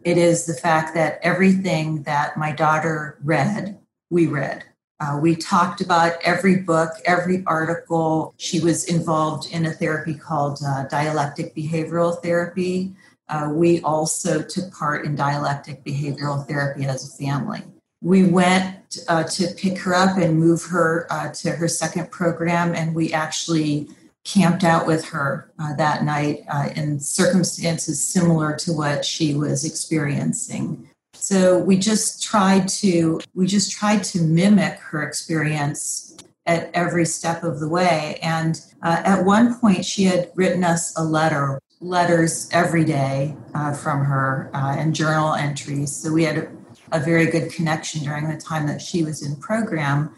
it 0.05 0.17
is 0.17 0.45
the 0.45 0.53
fact 0.53 0.93
that 0.93 1.19
everything 1.21 2.03
that 2.03 2.37
my 2.37 2.51
daughter 2.51 3.17
read, 3.23 3.77
we 4.09 4.27
read. 4.27 4.63
Uh, 5.01 5.19
we 5.21 5.35
talked 5.35 5.81
about 5.81 6.13
every 6.23 6.55
book, 6.55 6.91
every 7.05 7.43
article. 7.45 8.33
She 8.37 8.61
was 8.61 8.85
involved 8.85 9.51
in 9.51 9.65
a 9.65 9.71
therapy 9.71 10.13
called 10.13 10.59
uh, 10.65 10.85
dialectic 10.85 11.53
behavioral 11.53 12.21
therapy. 12.23 12.93
Uh, 13.27 13.49
we 13.51 13.81
also 13.81 14.41
took 14.41 14.71
part 14.71 15.05
in 15.05 15.15
dialectic 15.15 15.83
behavioral 15.83 16.45
therapy 16.47 16.85
as 16.85 17.07
a 17.07 17.17
family. 17.17 17.63
We 18.01 18.23
went 18.23 18.99
uh, 19.07 19.23
to 19.23 19.47
pick 19.57 19.79
her 19.79 19.95
up 19.95 20.17
and 20.17 20.39
move 20.39 20.63
her 20.65 21.07
uh, 21.09 21.31
to 21.33 21.51
her 21.51 21.67
second 21.67 22.11
program, 22.11 22.75
and 22.75 22.93
we 22.93 23.13
actually 23.13 23.89
camped 24.23 24.63
out 24.63 24.85
with 24.85 25.05
her 25.05 25.51
uh, 25.59 25.75
that 25.75 26.03
night 26.03 26.45
in 26.75 26.99
circumstances 26.99 28.03
similar 28.03 28.55
to 28.57 28.73
what 28.73 29.05
she 29.05 29.35
was 29.35 29.65
experiencing. 29.65 30.87
So 31.13 31.57
we 31.57 31.77
just 31.77 32.21
tried 32.21 32.67
to 32.69 33.19
we 33.33 33.47
just 33.47 33.71
tried 33.71 34.03
to 34.05 34.21
mimic 34.21 34.77
her 34.79 35.01
experience 35.01 36.15
at 36.45 36.69
every 36.73 37.05
step 37.05 37.43
of 37.43 37.59
the 37.59 37.67
way. 37.67 38.19
And 38.21 38.61
uh, 38.83 39.01
at 39.03 39.25
one 39.25 39.59
point, 39.59 39.85
she 39.85 40.03
had 40.03 40.31
written 40.35 40.63
us 40.63 40.95
a 40.97 41.03
letter, 41.03 41.59
letters 41.85 42.49
every 42.51 42.83
day 42.83 43.35
uh, 43.53 43.73
from 43.73 44.03
her, 44.03 44.49
uh, 44.53 44.75
and 44.77 44.95
journal 44.95 45.33
entries. 45.33 45.95
So 45.95 46.11
we 46.11 46.23
had 46.23 46.37
a, 46.37 46.47
a 46.91 46.99
very 46.99 47.27
good 47.27 47.51
connection 47.51 48.03
during 48.03 48.27
the 48.27 48.37
time 48.37 48.65
that 48.67 48.81
she 48.81 49.03
was 49.03 49.21
in 49.21 49.35
program. 49.35 50.13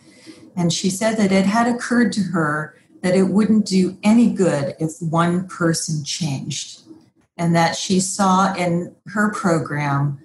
And 0.55 0.71
she 0.71 0.89
said 0.89 1.17
that 1.17 1.31
it 1.31 1.45
had 1.45 1.67
occurred 1.67 2.13
to 2.13 2.21
her 2.21 2.75
that 3.01 3.15
it 3.15 3.23
wouldn't 3.23 3.65
do 3.65 3.97
any 4.01 4.33
good 4.33 4.75
if 4.79 4.91
one 5.01 5.47
person 5.47 6.03
changed, 6.03 6.81
and 7.37 7.55
that 7.55 7.75
she 7.75 7.99
saw 7.99 8.53
in 8.55 8.95
her 9.07 9.31
program 9.31 10.19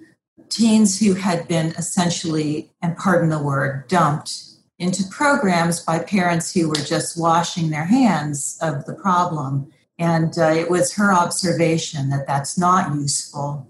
teens 0.49 0.99
who 0.99 1.13
had 1.13 1.47
been 1.47 1.67
essentially, 1.77 2.71
and 2.81 2.97
pardon 2.97 3.29
the 3.29 3.41
word, 3.41 3.87
dumped 3.87 4.43
into 4.79 5.03
programs 5.09 5.79
by 5.79 5.99
parents 5.99 6.53
who 6.53 6.69
were 6.69 6.75
just 6.75 7.19
washing 7.19 7.69
their 7.69 7.85
hands 7.85 8.57
of 8.61 8.85
the 8.85 8.93
problem. 8.93 9.71
And 9.99 10.37
uh, 10.37 10.53
it 10.55 10.69
was 10.69 10.93
her 10.95 11.13
observation 11.13 12.09
that 12.09 12.27
that's 12.27 12.57
not 12.57 12.95
useful, 12.95 13.67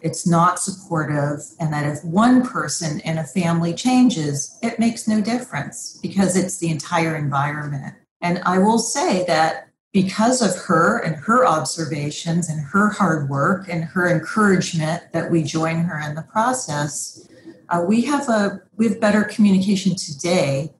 it's 0.00 0.26
not 0.26 0.58
supportive, 0.58 1.40
and 1.60 1.72
that 1.72 1.84
if 1.84 2.04
one 2.04 2.46
person 2.46 3.00
in 3.00 3.18
a 3.18 3.24
family 3.24 3.74
changes, 3.74 4.58
it 4.62 4.78
makes 4.78 5.08
no 5.08 5.20
difference 5.20 5.98
because 6.02 6.36
it's 6.36 6.58
the 6.58 6.70
entire 6.70 7.16
environment. 7.16 7.94
And 8.20 8.40
I 8.44 8.58
will 8.58 8.78
say 8.78 9.24
that 9.26 9.68
because 9.92 10.42
of 10.42 10.62
her 10.64 10.98
and 10.98 11.16
her 11.16 11.46
observations 11.46 12.48
and 12.48 12.60
her 12.60 12.90
hard 12.90 13.28
work 13.28 13.66
and 13.68 13.84
her 13.84 14.10
encouragement 14.10 15.02
that 15.12 15.30
we 15.30 15.42
join 15.42 15.76
her 15.76 15.98
in 16.06 16.14
the 16.14 16.22
process, 16.22 17.26
uh, 17.70 17.82
we 17.86 18.02
have 18.02 18.28
a 18.28 18.60
we 18.76 18.88
have 18.88 19.00
better 19.00 19.24
communication 19.24 19.96
today 19.96 20.72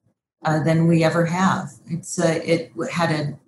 uh, 0.44 0.62
than 0.62 0.86
we 0.86 1.02
ever 1.02 1.24
have. 1.24 1.72
It's 1.86 2.18
a, 2.18 2.48
it 2.48 2.72
had 2.92 3.10
an 3.10 3.38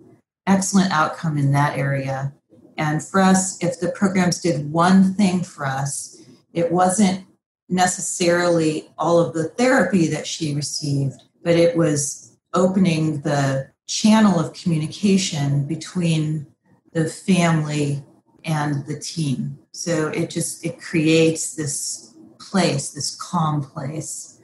excellent 0.49 0.91
outcome 0.91 1.37
in 1.37 1.51
that 1.51 1.77
area. 1.77 2.33
And 2.77 3.03
for 3.03 3.21
us, 3.21 3.61
if 3.63 3.79
the 3.79 3.89
programs 3.89 4.41
did 4.41 4.71
one 4.71 5.13
thing 5.13 5.43
for 5.43 5.65
us, 5.65 6.21
it 6.53 6.71
wasn't 6.71 7.25
necessarily 7.69 8.89
all 8.97 9.19
of 9.19 9.33
the 9.33 9.49
therapy 9.49 10.07
that 10.07 10.25
she 10.25 10.55
received, 10.55 11.21
but 11.43 11.55
it 11.55 11.77
was 11.77 12.37
opening 12.53 13.21
the 13.21 13.69
channel 13.85 14.39
of 14.39 14.53
communication 14.53 15.65
between 15.65 16.47
the 16.93 17.05
family 17.05 18.03
and 18.43 18.85
the 18.87 18.99
team. 18.99 19.59
So 19.71 20.07
it 20.07 20.29
just 20.29 20.65
it 20.65 20.81
creates 20.81 21.55
this 21.55 22.15
place, 22.39 22.91
this 22.91 23.15
calm 23.15 23.61
place 23.61 24.39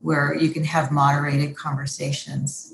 where 0.00 0.34
you 0.34 0.50
can 0.50 0.64
have 0.64 0.90
moderated 0.90 1.56
conversations. 1.56 2.73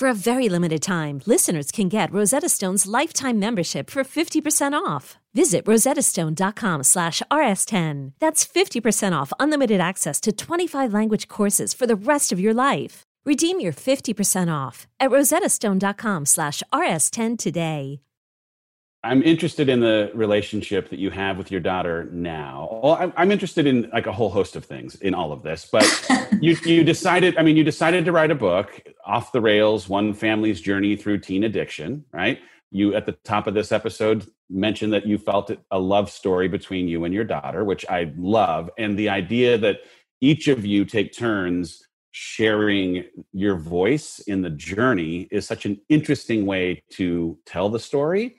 For 0.00 0.08
a 0.08 0.14
very 0.14 0.48
limited 0.48 0.80
time, 0.80 1.20
listeners 1.26 1.70
can 1.70 1.90
get 1.90 2.10
Rosetta 2.10 2.48
Stone's 2.48 2.86
lifetime 2.86 3.38
membership 3.38 3.90
for 3.90 4.02
50% 4.02 4.72
off. 4.72 5.18
Visit 5.34 5.66
rosettastone.com 5.66 6.84
slash 6.84 7.22
rs10. 7.30 8.12
That's 8.18 8.42
50% 8.42 9.12
off 9.12 9.30
unlimited 9.38 9.78
access 9.78 10.18
to 10.22 10.32
25 10.32 10.94
language 10.94 11.28
courses 11.28 11.74
for 11.74 11.86
the 11.86 11.96
rest 11.96 12.32
of 12.32 12.40
your 12.40 12.54
life. 12.54 13.02
Redeem 13.26 13.60
your 13.60 13.74
50% 13.74 14.50
off 14.50 14.86
at 14.98 15.10
rosettastone.com 15.10 16.24
slash 16.24 16.62
rs10 16.72 17.38
today. 17.38 18.00
I'm 19.04 19.22
interested 19.22 19.68
in 19.68 19.80
the 19.80 20.10
relationship 20.14 20.88
that 20.88 20.98
you 20.98 21.10
have 21.10 21.36
with 21.36 21.50
your 21.50 21.60
daughter 21.60 22.08
now. 22.10 22.80
Well, 22.82 22.94
I'm, 22.94 23.12
I'm 23.18 23.30
interested 23.30 23.66
in 23.66 23.90
like 23.92 24.06
a 24.06 24.12
whole 24.12 24.30
host 24.30 24.56
of 24.56 24.64
things 24.64 24.94
in 24.94 25.14
all 25.14 25.32
of 25.32 25.42
this, 25.42 25.68
but 25.70 25.84
you 26.40 26.56
you 26.64 26.84
decided. 26.84 27.36
I 27.36 27.42
mean, 27.42 27.56
you 27.56 27.64
decided 27.64 28.04
to 28.04 28.12
write 28.12 28.30
a 28.30 28.34
book 28.34 28.80
off 29.04 29.32
the 29.32 29.40
rails, 29.40 29.88
one 29.88 30.14
family's 30.14 30.60
journey 30.60 30.96
through 30.96 31.18
teen 31.18 31.44
addiction. 31.44 32.04
Right? 32.12 32.40
You 32.70 32.94
at 32.94 33.06
the 33.06 33.12
top 33.24 33.46
of 33.46 33.54
this 33.54 33.72
episode 33.72 34.26
mentioned 34.48 34.92
that 34.92 35.06
you 35.06 35.18
felt 35.18 35.50
it 35.50 35.60
a 35.70 35.78
love 35.78 36.10
story 36.10 36.48
between 36.48 36.88
you 36.88 37.04
and 37.04 37.12
your 37.12 37.24
daughter, 37.24 37.64
which 37.64 37.84
I 37.88 38.12
love, 38.16 38.70
and 38.78 38.98
the 38.98 39.08
idea 39.08 39.58
that 39.58 39.80
each 40.20 40.48
of 40.48 40.66
you 40.66 40.84
take 40.84 41.12
turns 41.12 41.86
sharing 42.12 43.04
your 43.32 43.56
voice 43.56 44.18
in 44.20 44.42
the 44.42 44.50
journey 44.50 45.28
is 45.30 45.46
such 45.46 45.64
an 45.64 45.80
interesting 45.88 46.44
way 46.44 46.82
to 46.90 47.38
tell 47.46 47.68
the 47.68 47.78
story 47.78 48.36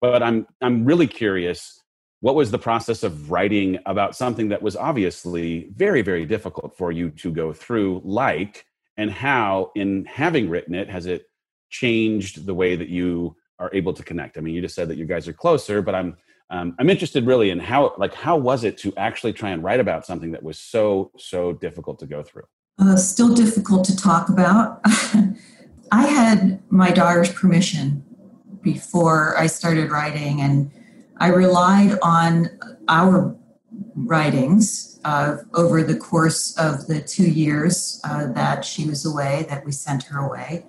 but 0.00 0.22
i'm 0.22 0.46
i'm 0.60 0.84
really 0.84 1.06
curious 1.06 1.81
what 2.22 2.36
was 2.36 2.52
the 2.52 2.58
process 2.58 3.02
of 3.02 3.32
writing 3.32 3.80
about 3.84 4.14
something 4.16 4.48
that 4.48 4.62
was 4.62 4.76
obviously 4.76 5.68
very 5.76 6.02
very 6.02 6.24
difficult 6.24 6.74
for 6.78 6.90
you 6.90 7.10
to 7.10 7.30
go 7.30 7.52
through 7.52 8.00
like 8.04 8.64
and 8.96 9.10
how 9.10 9.70
in 9.74 10.04
having 10.06 10.48
written 10.48 10.74
it 10.74 10.88
has 10.88 11.06
it 11.06 11.26
changed 11.68 12.46
the 12.46 12.54
way 12.54 12.76
that 12.76 12.88
you 12.88 13.36
are 13.58 13.70
able 13.72 13.92
to 13.92 14.02
connect? 14.02 14.38
I 14.38 14.40
mean 14.40 14.54
you 14.54 14.62
just 14.62 14.74
said 14.74 14.88
that 14.88 14.96
you 14.96 15.04
guys 15.04 15.28
are 15.28 15.32
closer 15.32 15.82
but 15.82 15.94
i'm 15.94 16.16
um, 16.50 16.74
i'm 16.78 16.90
interested 16.90 17.26
really 17.26 17.50
in 17.50 17.58
how 17.58 17.94
like 17.98 18.14
how 18.14 18.36
was 18.36 18.64
it 18.64 18.78
to 18.78 18.94
actually 18.96 19.32
try 19.32 19.50
and 19.50 19.62
write 19.62 19.80
about 19.80 20.06
something 20.06 20.32
that 20.32 20.42
was 20.42 20.58
so 20.58 21.10
so 21.18 21.52
difficult 21.52 21.98
to 21.98 22.06
go 22.06 22.22
through? 22.22 22.44
Uh, 22.78 22.96
still 22.96 23.34
difficult 23.34 23.84
to 23.84 23.96
talk 23.96 24.28
about. 24.28 24.80
I 25.92 26.06
had 26.06 26.62
my 26.70 26.90
daughter's 26.90 27.30
permission 27.30 28.02
before 28.62 29.36
I 29.36 29.46
started 29.46 29.90
writing, 29.90 30.40
and 30.40 30.70
I 31.18 31.28
relied 31.28 31.98
on 32.02 32.50
our 32.88 33.36
writings 33.94 35.00
uh, 35.04 35.38
over 35.54 35.82
the 35.82 35.96
course 35.96 36.56
of 36.58 36.86
the 36.86 37.00
two 37.00 37.28
years 37.28 38.00
uh, 38.04 38.32
that 38.32 38.64
she 38.64 38.86
was 38.86 39.04
away, 39.04 39.46
that 39.48 39.64
we 39.64 39.72
sent 39.72 40.04
her 40.04 40.18
away. 40.18 40.66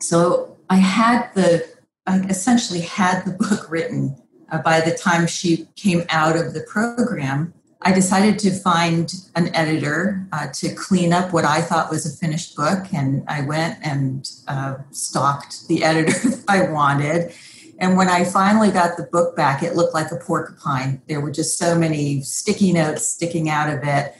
So 0.00 0.56
I 0.70 0.76
had 0.76 1.30
the, 1.34 1.66
I 2.06 2.20
essentially 2.20 2.80
had 2.80 3.24
the 3.24 3.32
book 3.32 3.70
written 3.70 4.16
uh, 4.50 4.58
by 4.58 4.80
the 4.80 4.92
time 4.92 5.26
she 5.26 5.68
came 5.76 6.04
out 6.08 6.36
of 6.36 6.54
the 6.54 6.62
program. 6.62 7.54
I 7.84 7.92
decided 7.92 8.38
to 8.40 8.52
find 8.52 9.12
an 9.34 9.54
editor 9.56 10.24
uh, 10.32 10.48
to 10.54 10.72
clean 10.74 11.12
up 11.12 11.32
what 11.32 11.44
I 11.44 11.60
thought 11.60 11.90
was 11.90 12.06
a 12.06 12.16
finished 12.16 12.54
book, 12.54 12.92
and 12.94 13.24
I 13.26 13.40
went 13.40 13.78
and 13.82 14.30
uh, 14.46 14.76
stalked 14.92 15.66
the 15.66 15.82
editor 15.84 16.30
I 16.48 16.70
wanted 16.70 17.34
And 17.82 17.96
when 17.96 18.08
I 18.08 18.22
finally 18.22 18.70
got 18.70 18.96
the 18.96 19.02
book 19.02 19.34
back, 19.34 19.60
it 19.64 19.74
looked 19.74 19.92
like 19.92 20.12
a 20.12 20.16
porcupine. 20.16 21.02
There 21.08 21.20
were 21.20 21.32
just 21.32 21.58
so 21.58 21.76
many 21.76 22.22
sticky 22.22 22.72
notes 22.72 23.04
sticking 23.04 23.50
out 23.50 23.68
of 23.68 23.82
it. 23.82 24.14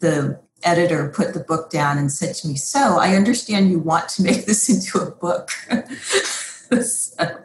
The 0.00 0.40
editor 0.64 1.12
put 1.14 1.32
the 1.32 1.38
book 1.38 1.70
down 1.70 1.96
and 1.96 2.10
said 2.10 2.34
to 2.34 2.48
me, 2.48 2.56
So 2.56 2.98
I 2.98 3.14
understand 3.14 3.70
you 3.70 3.78
want 3.78 4.08
to 4.10 4.22
make 4.24 4.46
this 4.46 4.68
into 4.68 4.98
a 4.98 5.12
book. 5.12 5.50
so 6.82 7.38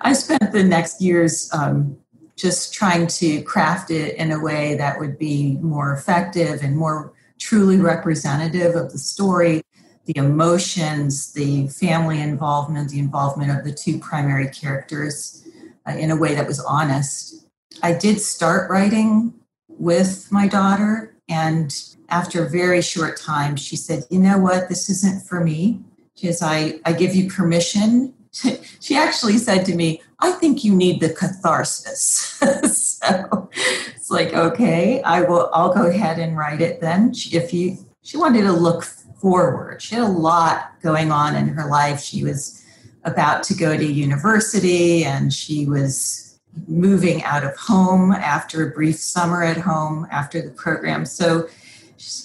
I 0.00 0.12
spent 0.12 0.50
the 0.50 0.64
next 0.64 1.00
years 1.00 1.48
um, 1.52 1.96
just 2.34 2.74
trying 2.74 3.06
to 3.06 3.42
craft 3.42 3.92
it 3.92 4.16
in 4.16 4.32
a 4.32 4.40
way 4.40 4.74
that 4.74 4.98
would 4.98 5.18
be 5.18 5.56
more 5.58 5.92
effective 5.92 6.64
and 6.64 6.76
more 6.76 7.12
truly 7.38 7.76
representative 7.76 8.74
of 8.74 8.90
the 8.90 8.98
story 8.98 9.62
the 10.04 10.16
emotions, 10.16 11.32
the 11.32 11.68
family 11.68 12.20
involvement, 12.20 12.90
the 12.90 12.98
involvement 12.98 13.50
of 13.50 13.64
the 13.64 13.72
two 13.72 13.98
primary 13.98 14.48
characters 14.48 15.46
uh, 15.86 15.92
in 15.92 16.10
a 16.10 16.16
way 16.16 16.34
that 16.34 16.46
was 16.46 16.60
honest. 16.60 17.46
I 17.82 17.92
did 17.94 18.20
start 18.20 18.70
writing 18.70 19.34
with 19.68 20.30
my 20.30 20.48
daughter, 20.48 21.14
and 21.28 21.74
after 22.08 22.44
a 22.44 22.48
very 22.48 22.82
short 22.82 23.18
time, 23.18 23.56
she 23.56 23.76
said, 23.76 24.04
You 24.10 24.18
know 24.18 24.38
what? 24.38 24.68
This 24.68 24.90
isn't 24.90 25.24
for 25.24 25.40
me. 25.40 25.80
She 26.14 26.26
says, 26.26 26.42
I, 26.42 26.80
I 26.84 26.92
give 26.92 27.14
you 27.14 27.30
permission. 27.30 28.14
she 28.80 28.96
actually 28.96 29.38
said 29.38 29.64
to 29.66 29.74
me, 29.74 30.02
I 30.20 30.32
think 30.32 30.64
you 30.64 30.74
need 30.74 31.00
the 31.00 31.10
catharsis. 31.10 32.38
so 33.00 33.50
it's 33.96 34.10
like, 34.10 34.32
okay, 34.32 35.02
I 35.02 35.22
will, 35.22 35.50
I'll 35.52 35.74
go 35.74 35.86
ahead 35.86 36.18
and 36.18 36.36
write 36.36 36.60
it 36.60 36.80
then. 36.80 37.12
If 37.32 37.52
you, 37.52 37.78
she 38.02 38.16
wanted 38.16 38.42
to 38.42 38.52
look 38.52 38.84
forward. 39.22 39.80
She 39.80 39.94
had 39.94 40.04
a 40.04 40.08
lot 40.08 40.72
going 40.82 41.12
on 41.12 41.36
in 41.36 41.46
her 41.48 41.70
life. 41.70 42.00
She 42.00 42.24
was 42.24 42.62
about 43.04 43.44
to 43.44 43.54
go 43.54 43.76
to 43.76 43.84
university 43.84 45.04
and 45.04 45.32
she 45.32 45.64
was 45.64 46.40
moving 46.66 47.22
out 47.22 47.44
of 47.44 47.56
home 47.56 48.12
after 48.12 48.66
a 48.66 48.72
brief 48.72 48.96
summer 48.96 49.42
at 49.42 49.56
home 49.56 50.06
after 50.10 50.42
the 50.42 50.50
program. 50.50 51.06
So, 51.06 51.48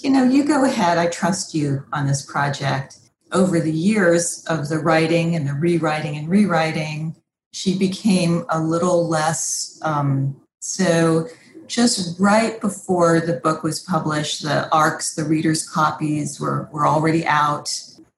you 0.01 0.09
know, 0.09 0.23
you 0.23 0.43
go 0.43 0.65
ahead. 0.65 0.97
I 0.97 1.07
trust 1.07 1.53
you 1.53 1.85
on 1.93 2.07
this 2.07 2.25
project. 2.25 2.97
Over 3.31 3.59
the 3.59 3.71
years 3.71 4.43
of 4.47 4.69
the 4.69 4.79
writing 4.79 5.35
and 5.35 5.47
the 5.47 5.53
rewriting 5.53 6.17
and 6.17 6.27
rewriting, 6.27 7.15
she 7.51 7.77
became 7.77 8.45
a 8.49 8.59
little 8.59 9.07
less 9.07 9.79
um, 9.83 10.41
so 10.59 11.27
just 11.67 12.19
right 12.19 12.59
before 12.59 13.19
the 13.19 13.33
book 13.33 13.63
was 13.63 13.79
published, 13.79 14.43
the 14.43 14.69
ARCs, 14.71 15.15
the 15.15 15.23
reader's 15.23 15.67
copies, 15.67 16.39
were, 16.39 16.69
were 16.71 16.87
already 16.87 17.25
out. 17.25 17.69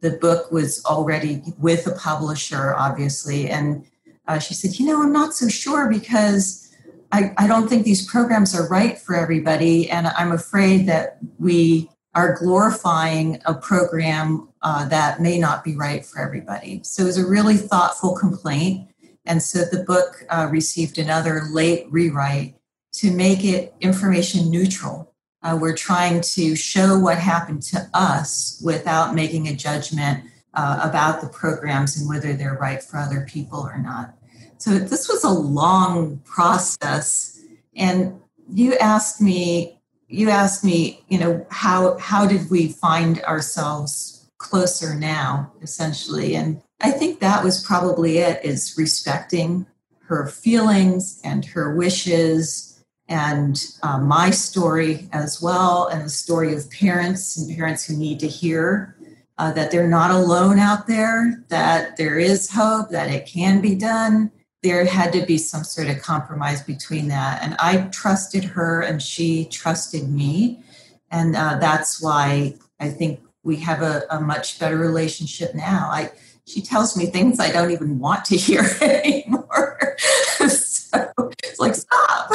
The 0.02 0.12
book 0.12 0.52
was 0.52 0.84
already 0.86 1.42
with 1.58 1.88
a 1.88 1.96
publisher, 1.96 2.76
obviously. 2.76 3.50
And 3.50 3.86
uh, 4.28 4.40
she 4.40 4.54
said, 4.54 4.80
You 4.80 4.86
know, 4.86 5.02
I'm 5.02 5.12
not 5.12 5.34
so 5.34 5.48
sure 5.48 5.90
because 5.90 6.74
I, 7.12 7.34
I 7.38 7.48
don't 7.48 7.68
think 7.68 7.84
these 7.84 8.06
programs 8.06 8.56
are 8.56 8.68
right 8.70 8.98
for 8.98 9.16
everybody. 9.16 9.90
And 9.90 10.08
I'm 10.08 10.32
afraid 10.32 10.88
that 10.88 11.18
we 11.40 11.90
are 12.16 12.38
glorifying 12.38 13.42
a 13.46 13.54
program 13.54 14.50
uh, 14.62 14.88
that 14.90 15.22
may 15.22 15.40
not 15.40 15.64
be 15.64 15.76
right 15.76 16.06
for 16.06 16.20
everybody. 16.20 16.82
So 16.84 17.04
it 17.04 17.06
was 17.08 17.18
a 17.18 17.28
really 17.28 17.58
thoughtful 17.58 18.16
complaint. 18.16 18.90
And 19.26 19.42
so 19.42 19.60
the 19.60 19.84
book 19.84 20.26
uh, 20.30 20.48
received 20.52 20.98
another 20.98 21.44
late 21.52 21.86
rewrite 21.90 22.59
to 22.94 23.12
make 23.12 23.44
it 23.44 23.74
information 23.82 24.50
neutral. 24.50 25.14
Uh, 25.42 25.58
we're 25.60 25.76
trying 25.76 26.22
to 26.22 26.56
show 26.56 27.00
what 27.00 27.18
happened 27.18 27.62
to 27.62 27.90
us 27.94 28.62
without 28.64 29.16
making 29.16 29.48
a 29.48 29.56
judgment 29.56 30.24
uh, 30.54 30.80
about 30.84 31.22
the 31.22 31.30
programs 31.30 32.00
and 32.00 32.10
whether 32.10 32.34
they're 32.34 32.58
right 32.58 32.84
for 32.84 32.98
other 32.98 33.26
people 33.30 33.60
or 33.60 33.78
not. 33.78 34.14
So 34.58 34.72
this 34.78 35.08
was 35.08 35.24
a 35.24 35.30
long 35.30 36.18
process. 36.26 37.40
And 37.76 38.20
you 38.52 38.76
asked 38.78 39.22
me, 39.22 39.80
you 40.08 40.30
asked 40.30 40.66
me, 40.66 41.06
you 41.08 41.20
know, 41.20 41.46
how 41.50 41.98
how 41.98 42.28
did 42.28 42.50
we 42.50 42.70
find 42.70 43.22
ourselves 43.22 44.30
closer 44.38 44.96
now, 44.96 45.54
essentially? 45.62 46.36
And 46.36 46.62
I 46.82 46.92
think 46.92 47.20
that 47.20 47.44
was 47.44 47.64
probably 47.64 48.18
it 48.18 48.44
is 48.44 48.76
respecting 48.78 49.66
her 50.08 50.28
feelings 50.28 51.22
and 51.24 51.46
her 51.46 51.76
wishes 51.76 52.69
and 53.10 53.60
uh, 53.82 53.98
my 53.98 54.30
story 54.30 55.10
as 55.12 55.42
well, 55.42 55.88
and 55.88 56.06
the 56.06 56.10
story 56.10 56.54
of 56.54 56.70
parents 56.70 57.36
and 57.38 57.56
parents 57.56 57.84
who 57.84 57.98
need 57.98 58.20
to 58.20 58.28
hear 58.28 58.96
uh, 59.40 59.52
that 59.54 59.72
they're 59.72 59.88
not 59.88 60.12
alone 60.12 60.60
out 60.60 60.86
there, 60.86 61.44
that 61.50 61.98
there 61.98 62.20
is 62.20 62.52
hope, 62.52 62.90
that 62.92 63.10
it 63.10 63.26
can 63.26 63.62
be 63.62 63.74
done. 63.74 64.32
There 64.62 64.86
had 64.86 65.12
to 65.14 65.26
be 65.26 65.40
some 65.40 65.64
sort 65.64 65.90
of 65.90 66.02
compromise 66.02 66.62
between 66.62 67.08
that. 67.08 67.42
And 67.42 67.56
I 67.58 67.88
trusted 67.88 68.44
her, 68.44 68.82
and 68.82 69.02
she 69.02 69.46
trusted 69.46 70.08
me. 70.08 70.62
And 71.10 71.36
uh, 71.36 71.58
that's 71.60 72.00
why 72.02 72.56
I 72.80 72.90
think 72.90 73.22
we 73.42 73.56
have 73.58 73.82
a, 73.82 74.04
a 74.12 74.22
much 74.22 74.60
better 74.60 74.78
relationship 74.78 75.56
now. 75.56 75.90
I, 75.92 76.12
she 76.46 76.62
tells 76.62 76.96
me 76.96 77.08
things 77.08 77.40
I 77.40 77.52
don't 77.52 77.72
even 77.72 77.98
want 77.98 78.26
to 78.26 78.38
hear 78.38 78.70
anymore. 78.82 79.98
so 80.48 81.12
it's 81.44 81.60
like, 81.60 81.74
stop. 81.74 82.34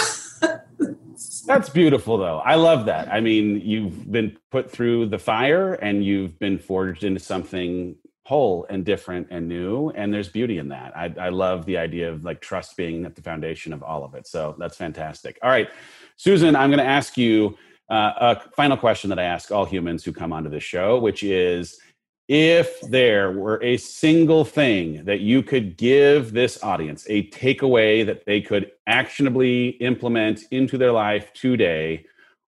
That's 1.46 1.68
beautiful, 1.68 2.18
though. 2.18 2.38
I 2.38 2.54
love 2.54 2.86
that. 2.86 3.12
I 3.12 3.20
mean, 3.20 3.60
you've 3.60 4.10
been 4.10 4.36
put 4.50 4.70
through 4.70 5.06
the 5.06 5.18
fire 5.18 5.74
and 5.74 6.04
you've 6.04 6.38
been 6.38 6.58
forged 6.58 7.04
into 7.04 7.20
something 7.20 7.96
whole 8.24 8.66
and 8.70 8.84
different 8.84 9.28
and 9.30 9.48
new. 9.48 9.90
And 9.90 10.12
there's 10.12 10.28
beauty 10.28 10.58
in 10.58 10.68
that. 10.68 10.96
I, 10.96 11.14
I 11.20 11.28
love 11.28 11.66
the 11.66 11.76
idea 11.76 12.10
of 12.10 12.24
like 12.24 12.40
trust 12.40 12.76
being 12.76 13.04
at 13.04 13.14
the 13.14 13.22
foundation 13.22 13.72
of 13.72 13.82
all 13.82 14.04
of 14.04 14.14
it. 14.14 14.26
So 14.26 14.56
that's 14.58 14.76
fantastic. 14.76 15.38
All 15.42 15.50
right, 15.50 15.68
Susan, 16.16 16.56
I'm 16.56 16.70
going 16.70 16.78
to 16.78 16.84
ask 16.84 17.18
you 17.18 17.58
uh, 17.90 18.12
a 18.16 18.40
final 18.56 18.78
question 18.78 19.10
that 19.10 19.18
I 19.18 19.24
ask 19.24 19.52
all 19.52 19.66
humans 19.66 20.04
who 20.04 20.12
come 20.12 20.32
onto 20.32 20.48
this 20.48 20.64
show, 20.64 20.98
which 20.98 21.22
is 21.22 21.78
if 22.28 22.80
there 22.82 23.32
were 23.32 23.62
a 23.62 23.76
single 23.76 24.44
thing 24.44 25.04
that 25.04 25.20
you 25.20 25.42
could 25.42 25.76
give 25.76 26.32
this 26.32 26.62
audience, 26.62 27.06
a 27.08 27.28
takeaway 27.30 28.04
that 28.06 28.24
they 28.24 28.40
could 28.40 28.72
actionably 28.86 29.70
implement 29.80 30.44
into 30.50 30.78
their 30.78 30.92
life 30.92 31.32
today, 31.34 32.06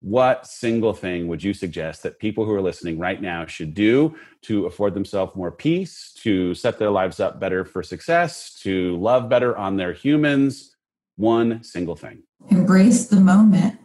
what 0.03 0.47
single 0.47 0.95
thing 0.95 1.29
would 1.29 1.43
you 1.43 1.53
suggest 1.53 2.03
that 2.03 2.19
people 2.19 2.45
who 2.45 2.55
are 2.55 2.63
listening 2.63 2.99
right 2.99 3.21
now 3.21 3.45
should 3.47 3.75
do 3.75 4.17
to 4.43 4.67
afford 4.67 4.95
themselves 4.95 5.37
more 5.37 5.53
peace, 5.53 6.13
to 6.17 6.55
set 6.55 6.79
their 6.79 6.91
lives 6.91 7.21
up 7.21 7.39
better 7.39 7.65
for 7.65 7.83
success, 7.83 8.59
to 8.61 8.97
love 8.97 9.29
better 9.29 9.57
on 9.57 9.77
their 9.77 9.93
humans? 9.93 10.75
One 11.17 11.63
single 11.63 11.97
thing. 11.97 12.23
Embrace 12.49 13.09
the 13.09 13.21
moment, 13.21 13.79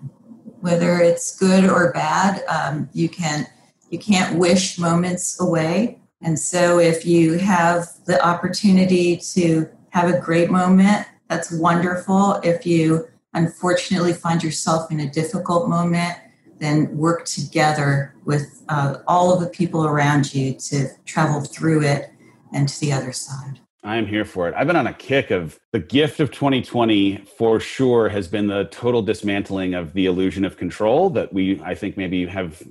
whether 0.61 0.99
it's 0.99 1.37
good 1.37 1.65
or 1.65 1.91
bad. 1.91 2.43
Um, 2.47 2.89
you 2.93 3.09
can 3.09 3.45
you 3.89 3.99
can't 3.99 4.37
wish 4.37 4.77
moments 4.77 5.39
away. 5.39 5.99
And 6.21 6.37
so 6.39 6.79
if 6.79 7.05
you 7.05 7.33
have 7.33 7.87
the 8.05 8.23
opportunity 8.25 9.17
to 9.33 9.69
have 9.89 10.13
a 10.13 10.19
great 10.19 10.49
moment, 10.49 11.07
that's 11.29 11.51
wonderful. 11.51 12.39
If 12.43 12.65
you 12.65 13.07
unfortunately 13.33 14.13
find 14.13 14.43
yourself 14.43 14.91
in 14.91 15.01
a 15.01 15.09
difficult 15.09 15.69
moment, 15.69 16.17
then 16.59 16.95
work 16.97 17.25
together 17.25 18.15
with 18.23 18.63
uh, 18.69 18.97
all 19.07 19.33
of 19.33 19.41
the 19.41 19.49
people 19.49 19.85
around 19.85 20.33
you 20.33 20.53
to 20.53 20.87
travel 21.05 21.41
through 21.41 21.83
it 21.83 22.09
and 22.53 22.69
to 22.69 22.79
the 22.79 22.93
other 22.93 23.11
side. 23.11 23.59
I'm 23.83 24.07
here 24.07 24.25
for 24.25 24.47
it. 24.47 24.55
I've 24.57 24.65
been 24.65 24.75
on 24.75 24.87
a 24.87 24.93
kick 24.93 25.29
of 25.29 25.59
the 25.71 25.79
gift 25.79 26.19
of 26.19 26.31
2020 26.31 27.17
for 27.37 27.59
sure 27.59 28.09
has 28.09 28.27
been 28.27 28.47
the 28.47 28.65
total 28.65 29.03
dismantling 29.03 29.75
of 29.75 29.93
the 29.93 30.07
illusion 30.07 30.43
of 30.43 30.57
control 30.57 31.11
that 31.11 31.31
we, 31.31 31.61
I 31.63 31.75
think, 31.75 31.95
maybe 31.95 32.25
have 32.25 32.63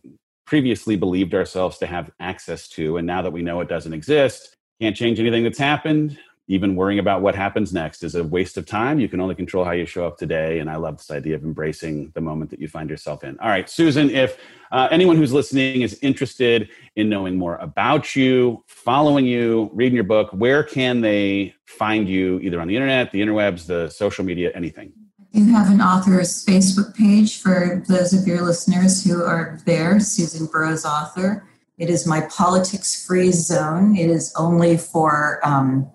previously 0.46 0.96
believed 0.96 1.34
ourselves 1.34 1.78
to 1.78 1.86
have 1.86 2.10
access 2.20 2.68
to. 2.68 2.96
And 2.96 3.06
now 3.06 3.22
that 3.22 3.32
we 3.32 3.42
know 3.42 3.60
it 3.60 3.68
doesn't 3.68 3.92
exist, 3.92 4.56
can't 4.80 4.96
change 4.96 5.20
anything 5.20 5.44
that's 5.44 5.58
happened. 5.58 6.18
Even 6.46 6.76
worrying 6.76 6.98
about 6.98 7.22
what 7.22 7.34
happens 7.34 7.72
next 7.72 8.02
is 8.02 8.16
a 8.16 8.22
waste 8.22 8.58
of 8.58 8.66
time. 8.66 9.00
You 9.00 9.08
can 9.08 9.18
only 9.18 9.34
control 9.34 9.64
how 9.64 9.70
you 9.70 9.86
show 9.86 10.06
up 10.06 10.18
today. 10.18 10.58
And 10.58 10.68
I 10.68 10.76
love 10.76 10.98
this 10.98 11.10
idea 11.10 11.36
of 11.36 11.42
embracing 11.42 12.10
the 12.14 12.20
moment 12.20 12.50
that 12.50 12.60
you 12.60 12.68
find 12.68 12.90
yourself 12.90 13.24
in. 13.24 13.38
All 13.40 13.48
right, 13.48 13.70
Susan, 13.70 14.10
if 14.10 14.36
uh, 14.70 14.88
anyone 14.90 15.16
who's 15.16 15.32
listening 15.32 15.80
is 15.80 15.98
interested 16.02 16.68
in 16.96 17.08
knowing 17.08 17.38
more 17.38 17.56
about 17.56 18.14
you, 18.14 18.62
following 18.66 19.24
you, 19.24 19.70
reading 19.72 19.94
your 19.94 20.04
book, 20.04 20.28
where 20.32 20.62
can 20.62 21.00
they 21.00 21.54
find 21.64 22.06
you 22.10 22.38
either 22.40 22.60
on 22.60 22.68
the 22.68 22.76
internet, 22.76 23.10
the 23.10 23.22
interwebs, 23.22 23.66
the 23.66 23.88
social 23.88 24.22
media, 24.22 24.52
anything? 24.54 24.92
You 25.34 25.46
have 25.46 25.68
an 25.68 25.80
author's 25.80 26.46
Facebook 26.46 26.94
page 26.94 27.38
for 27.40 27.82
those 27.88 28.12
of 28.12 28.24
your 28.24 28.42
listeners 28.42 29.02
who 29.02 29.24
are 29.24 29.58
there, 29.66 29.98
Susan 29.98 30.46
Burrows 30.46 30.84
author. 30.84 31.44
It 31.76 31.90
is 31.90 32.06
my 32.06 32.20
politics 32.30 33.04
free 33.04 33.32
zone. 33.32 33.96
It 33.96 34.08
is 34.08 34.32
only 34.38 34.76
for 34.76 35.40
um, 35.42 35.90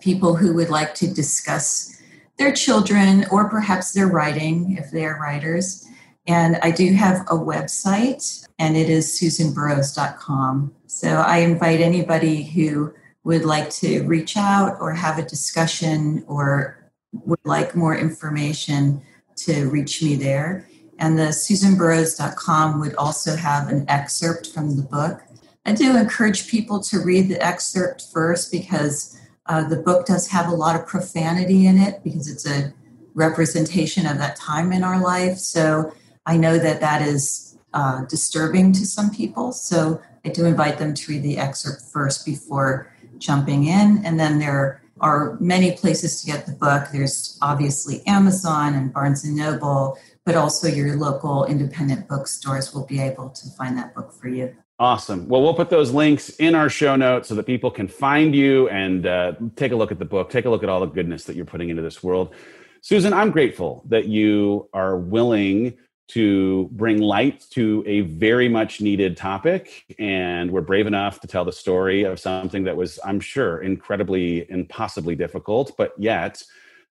people 0.00 0.36
who 0.36 0.54
would 0.54 0.70
like 0.70 0.94
to 0.94 1.06
discuss 1.06 2.00
their 2.38 2.50
children 2.50 3.26
or 3.30 3.50
perhaps 3.50 3.92
their 3.92 4.06
writing 4.06 4.78
if 4.78 4.90
they 4.90 5.04
are 5.04 5.20
writers. 5.20 5.86
And 6.26 6.56
I 6.62 6.70
do 6.70 6.90
have 6.94 7.26
a 7.28 7.34
website, 7.34 8.48
and 8.58 8.74
it 8.74 8.88
is 8.88 9.20
susanburrows.com. 9.20 10.74
So 10.86 11.08
I 11.08 11.40
invite 11.40 11.82
anybody 11.82 12.42
who 12.42 12.94
would 13.22 13.44
like 13.44 13.68
to 13.68 14.02
reach 14.04 14.38
out 14.38 14.78
or 14.80 14.94
have 14.94 15.18
a 15.18 15.28
discussion 15.28 16.24
or 16.26 16.87
would 17.12 17.40
like 17.44 17.74
more 17.74 17.96
information 17.96 19.02
to 19.36 19.68
reach 19.70 20.02
me 20.02 20.16
there. 20.16 20.68
And 20.98 21.18
the 21.18 21.32
susanburrows.com 21.32 22.80
would 22.80 22.94
also 22.96 23.36
have 23.36 23.68
an 23.68 23.84
excerpt 23.88 24.48
from 24.48 24.76
the 24.76 24.82
book. 24.82 25.22
I 25.64 25.72
do 25.72 25.96
encourage 25.96 26.48
people 26.48 26.80
to 26.84 26.98
read 26.98 27.28
the 27.28 27.44
excerpt 27.44 28.04
first 28.12 28.50
because 28.50 29.20
uh, 29.46 29.68
the 29.68 29.76
book 29.76 30.06
does 30.06 30.28
have 30.28 30.48
a 30.48 30.54
lot 30.54 30.78
of 30.78 30.86
profanity 30.86 31.66
in 31.66 31.78
it 31.78 32.02
because 32.02 32.28
it's 32.28 32.46
a 32.46 32.72
representation 33.14 34.06
of 34.06 34.18
that 34.18 34.36
time 34.36 34.72
in 34.72 34.82
our 34.82 35.00
life. 35.00 35.38
So 35.38 35.92
I 36.26 36.36
know 36.36 36.58
that 36.58 36.80
that 36.80 37.02
is 37.02 37.58
uh, 37.74 38.04
disturbing 38.06 38.72
to 38.72 38.86
some 38.86 39.10
people. 39.10 39.52
So 39.52 40.00
I 40.24 40.30
do 40.30 40.46
invite 40.46 40.78
them 40.78 40.94
to 40.94 41.12
read 41.12 41.22
the 41.22 41.38
excerpt 41.38 41.82
first 41.82 42.24
before 42.24 42.92
jumping 43.18 43.66
in. 43.66 44.02
And 44.04 44.18
then 44.18 44.38
there 44.38 44.82
are 45.00 45.36
many 45.40 45.72
places 45.72 46.20
to 46.20 46.26
get 46.26 46.46
the 46.46 46.52
book. 46.52 46.88
There's 46.92 47.38
obviously 47.42 48.06
Amazon 48.06 48.74
and 48.74 48.92
Barnes 48.92 49.24
and 49.24 49.36
Noble, 49.36 49.98
but 50.24 50.34
also 50.34 50.68
your 50.68 50.96
local 50.96 51.44
independent 51.46 52.08
bookstores 52.08 52.74
will 52.74 52.86
be 52.86 53.00
able 53.00 53.30
to 53.30 53.48
find 53.50 53.76
that 53.78 53.94
book 53.94 54.12
for 54.12 54.28
you. 54.28 54.54
Awesome. 54.80 55.26
Well, 55.26 55.42
we'll 55.42 55.54
put 55.54 55.70
those 55.70 55.90
links 55.90 56.28
in 56.30 56.54
our 56.54 56.68
show 56.68 56.94
notes 56.94 57.28
so 57.28 57.34
that 57.34 57.46
people 57.46 57.70
can 57.70 57.88
find 57.88 58.34
you 58.34 58.68
and 58.68 59.06
uh, 59.06 59.32
take 59.56 59.72
a 59.72 59.76
look 59.76 59.90
at 59.90 59.98
the 59.98 60.04
book, 60.04 60.30
take 60.30 60.44
a 60.44 60.50
look 60.50 60.62
at 60.62 60.68
all 60.68 60.80
the 60.80 60.86
goodness 60.86 61.24
that 61.24 61.34
you're 61.34 61.44
putting 61.44 61.68
into 61.68 61.82
this 61.82 62.02
world. 62.02 62.32
Susan, 62.80 63.12
I'm 63.12 63.32
grateful 63.32 63.82
that 63.88 64.06
you 64.06 64.68
are 64.72 64.96
willing 64.96 65.76
to 66.08 66.68
bring 66.72 67.00
light 67.00 67.44
to 67.50 67.84
a 67.86 68.00
very 68.00 68.48
much 68.48 68.80
needed 68.80 69.16
topic. 69.16 69.94
And 69.98 70.50
we're 70.50 70.62
brave 70.62 70.86
enough 70.86 71.20
to 71.20 71.26
tell 71.26 71.44
the 71.44 71.52
story 71.52 72.04
of 72.04 72.18
something 72.18 72.64
that 72.64 72.76
was, 72.76 72.98
I'm 73.04 73.20
sure, 73.20 73.62
incredibly, 73.62 74.50
impossibly 74.50 75.14
difficult, 75.14 75.76
but 75.76 75.92
yet 75.98 76.42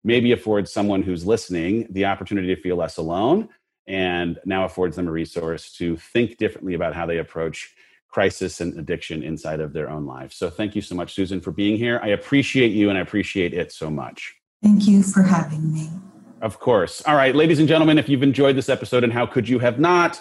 maybe 0.03 0.33
affords 0.33 0.73
someone 0.73 1.03
who's 1.03 1.27
listening 1.27 1.87
the 1.91 2.07
opportunity 2.07 2.55
to 2.55 2.61
feel 2.61 2.77
less 2.77 2.97
alone 2.97 3.49
and 3.87 4.39
now 4.45 4.65
affords 4.65 4.97
them 4.97 5.09
a 5.09 5.13
resource 5.13 5.73
to 5.75 5.97
think 5.97 6.39
differently 6.39 6.75
about 6.75 6.95
how 6.95 7.07
they 7.07 7.19
approach 7.19 7.75
crisis 8.09 8.61
and 8.61 8.79
addiction 8.79 9.23
inside 9.23 9.61
of 9.61 9.73
their 9.73 9.91
own 9.91 10.07
lives. 10.07 10.37
So 10.37 10.51
thank 10.51 10.75
you 10.77 10.83
so 10.83 10.95
much, 10.95 11.15
Susan, 11.15 11.41
for 11.41 11.51
being 11.51 11.77
here. 11.77 12.01
I 12.03 12.09
appreciate 12.09 12.73
you 12.73 12.89
and 12.89 12.99
I 12.99 13.01
appreciate 13.01 13.55
it 13.55 13.73
so 13.73 13.91
much. 13.91 14.35
Thank 14.63 14.87
you 14.87 15.03
for 15.03 15.23
having 15.23 15.73
me. 15.73 15.91
Of 16.43 16.59
course. 16.59 17.03
All 17.07 17.15
right, 17.15 17.35
ladies 17.35 17.61
and 17.61 17.69
gentlemen, 17.69 17.99
if 17.99 18.09
you've 18.09 18.25
enjoyed 18.25 18.57
this 18.57 18.69
episode, 18.69 19.05
and 19.05 19.13
how 19.13 19.25
could 19.25 19.49
you 19.49 19.61
have 19.61 19.79
not? 19.79 20.21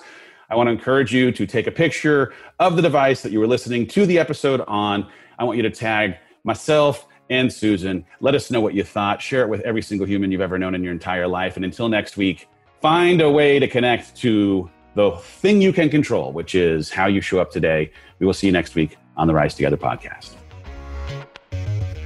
I 0.52 0.56
want 0.56 0.68
to 0.68 0.72
encourage 0.72 1.12
you 1.12 1.32
to 1.32 1.48
take 1.48 1.66
a 1.66 1.72
picture 1.72 2.34
of 2.60 2.76
the 2.76 2.82
device 2.82 3.24
that 3.24 3.32
you 3.32 3.40
were 3.40 3.48
listening 3.48 3.88
to 3.88 4.06
the 4.06 4.20
episode 4.20 4.62
on. 4.68 5.10
I 5.40 5.44
want 5.44 5.58
you 5.58 5.64
to 5.64 5.72
tag 5.72 6.18
myself 6.44 7.08
and 7.32 7.52
Susan. 7.52 8.06
Let 8.20 8.36
us 8.36 8.52
know 8.52 8.62
what 8.62 8.76
you 8.76 8.84
thought. 8.84 9.20
Share 9.20 9.42
it 9.42 9.50
with 9.50 9.62
every 9.62 9.82
single 9.82 10.06
human 10.06 10.32
you've 10.32 10.42
ever 10.42 10.60
known 10.60 10.76
in 10.76 10.84
your 10.84 10.94
entire 10.94 11.28
life. 11.28 11.56
And 11.56 11.66
until 11.66 11.90
next 11.90 12.18
week, 12.18 12.48
find 12.82 13.22
a 13.22 13.32
way 13.32 13.58
to 13.58 13.68
connect 13.68 14.16
to 14.18 14.70
the 14.94 15.12
thing 15.12 15.60
you 15.60 15.74
can 15.74 15.90
control, 15.90 16.34
which 16.34 16.54
is 16.54 16.92
how 16.92 17.08
you 17.08 17.22
show 17.22 17.40
up 17.40 17.50
today. 17.50 17.92
We 18.20 18.28
will 18.28 18.34
see 18.34 18.46
you 18.46 18.54
next 18.54 18.76
week 18.76 18.98
on 19.18 19.26
the 19.26 19.34
Rise 19.34 19.56
Together 19.56 19.78
podcast. 19.78 20.36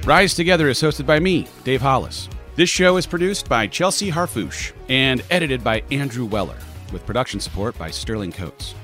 Rise 0.06 0.32
Together 0.32 0.68
is 0.70 0.80
hosted 0.80 1.04
by 1.04 1.20
me, 1.20 1.46
Dave 1.64 1.82
Hollis. 1.82 2.30
This 2.56 2.70
show 2.70 2.96
is 2.96 3.04
produced 3.04 3.50
by 3.50 3.66
Chelsea 3.66 4.10
Harfouche 4.10 4.72
and 4.88 5.22
edited 5.30 5.62
by 5.62 5.82
Andrew 5.90 6.24
Weller, 6.24 6.56
with 6.90 7.04
production 7.04 7.38
support 7.38 7.76
by 7.76 7.90
Sterling 7.90 8.32
Coates. 8.32 8.74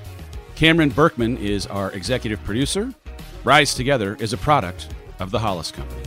Cameron 0.56 0.90
Berkman 0.90 1.38
is 1.38 1.66
our 1.68 1.90
executive 1.92 2.44
producer. 2.44 2.92
Rise 3.44 3.74
Together 3.74 4.18
is 4.20 4.34
a 4.34 4.36
product 4.36 4.94
of 5.20 5.30
the 5.30 5.38
Hollis 5.38 5.70
Company. 5.70 6.02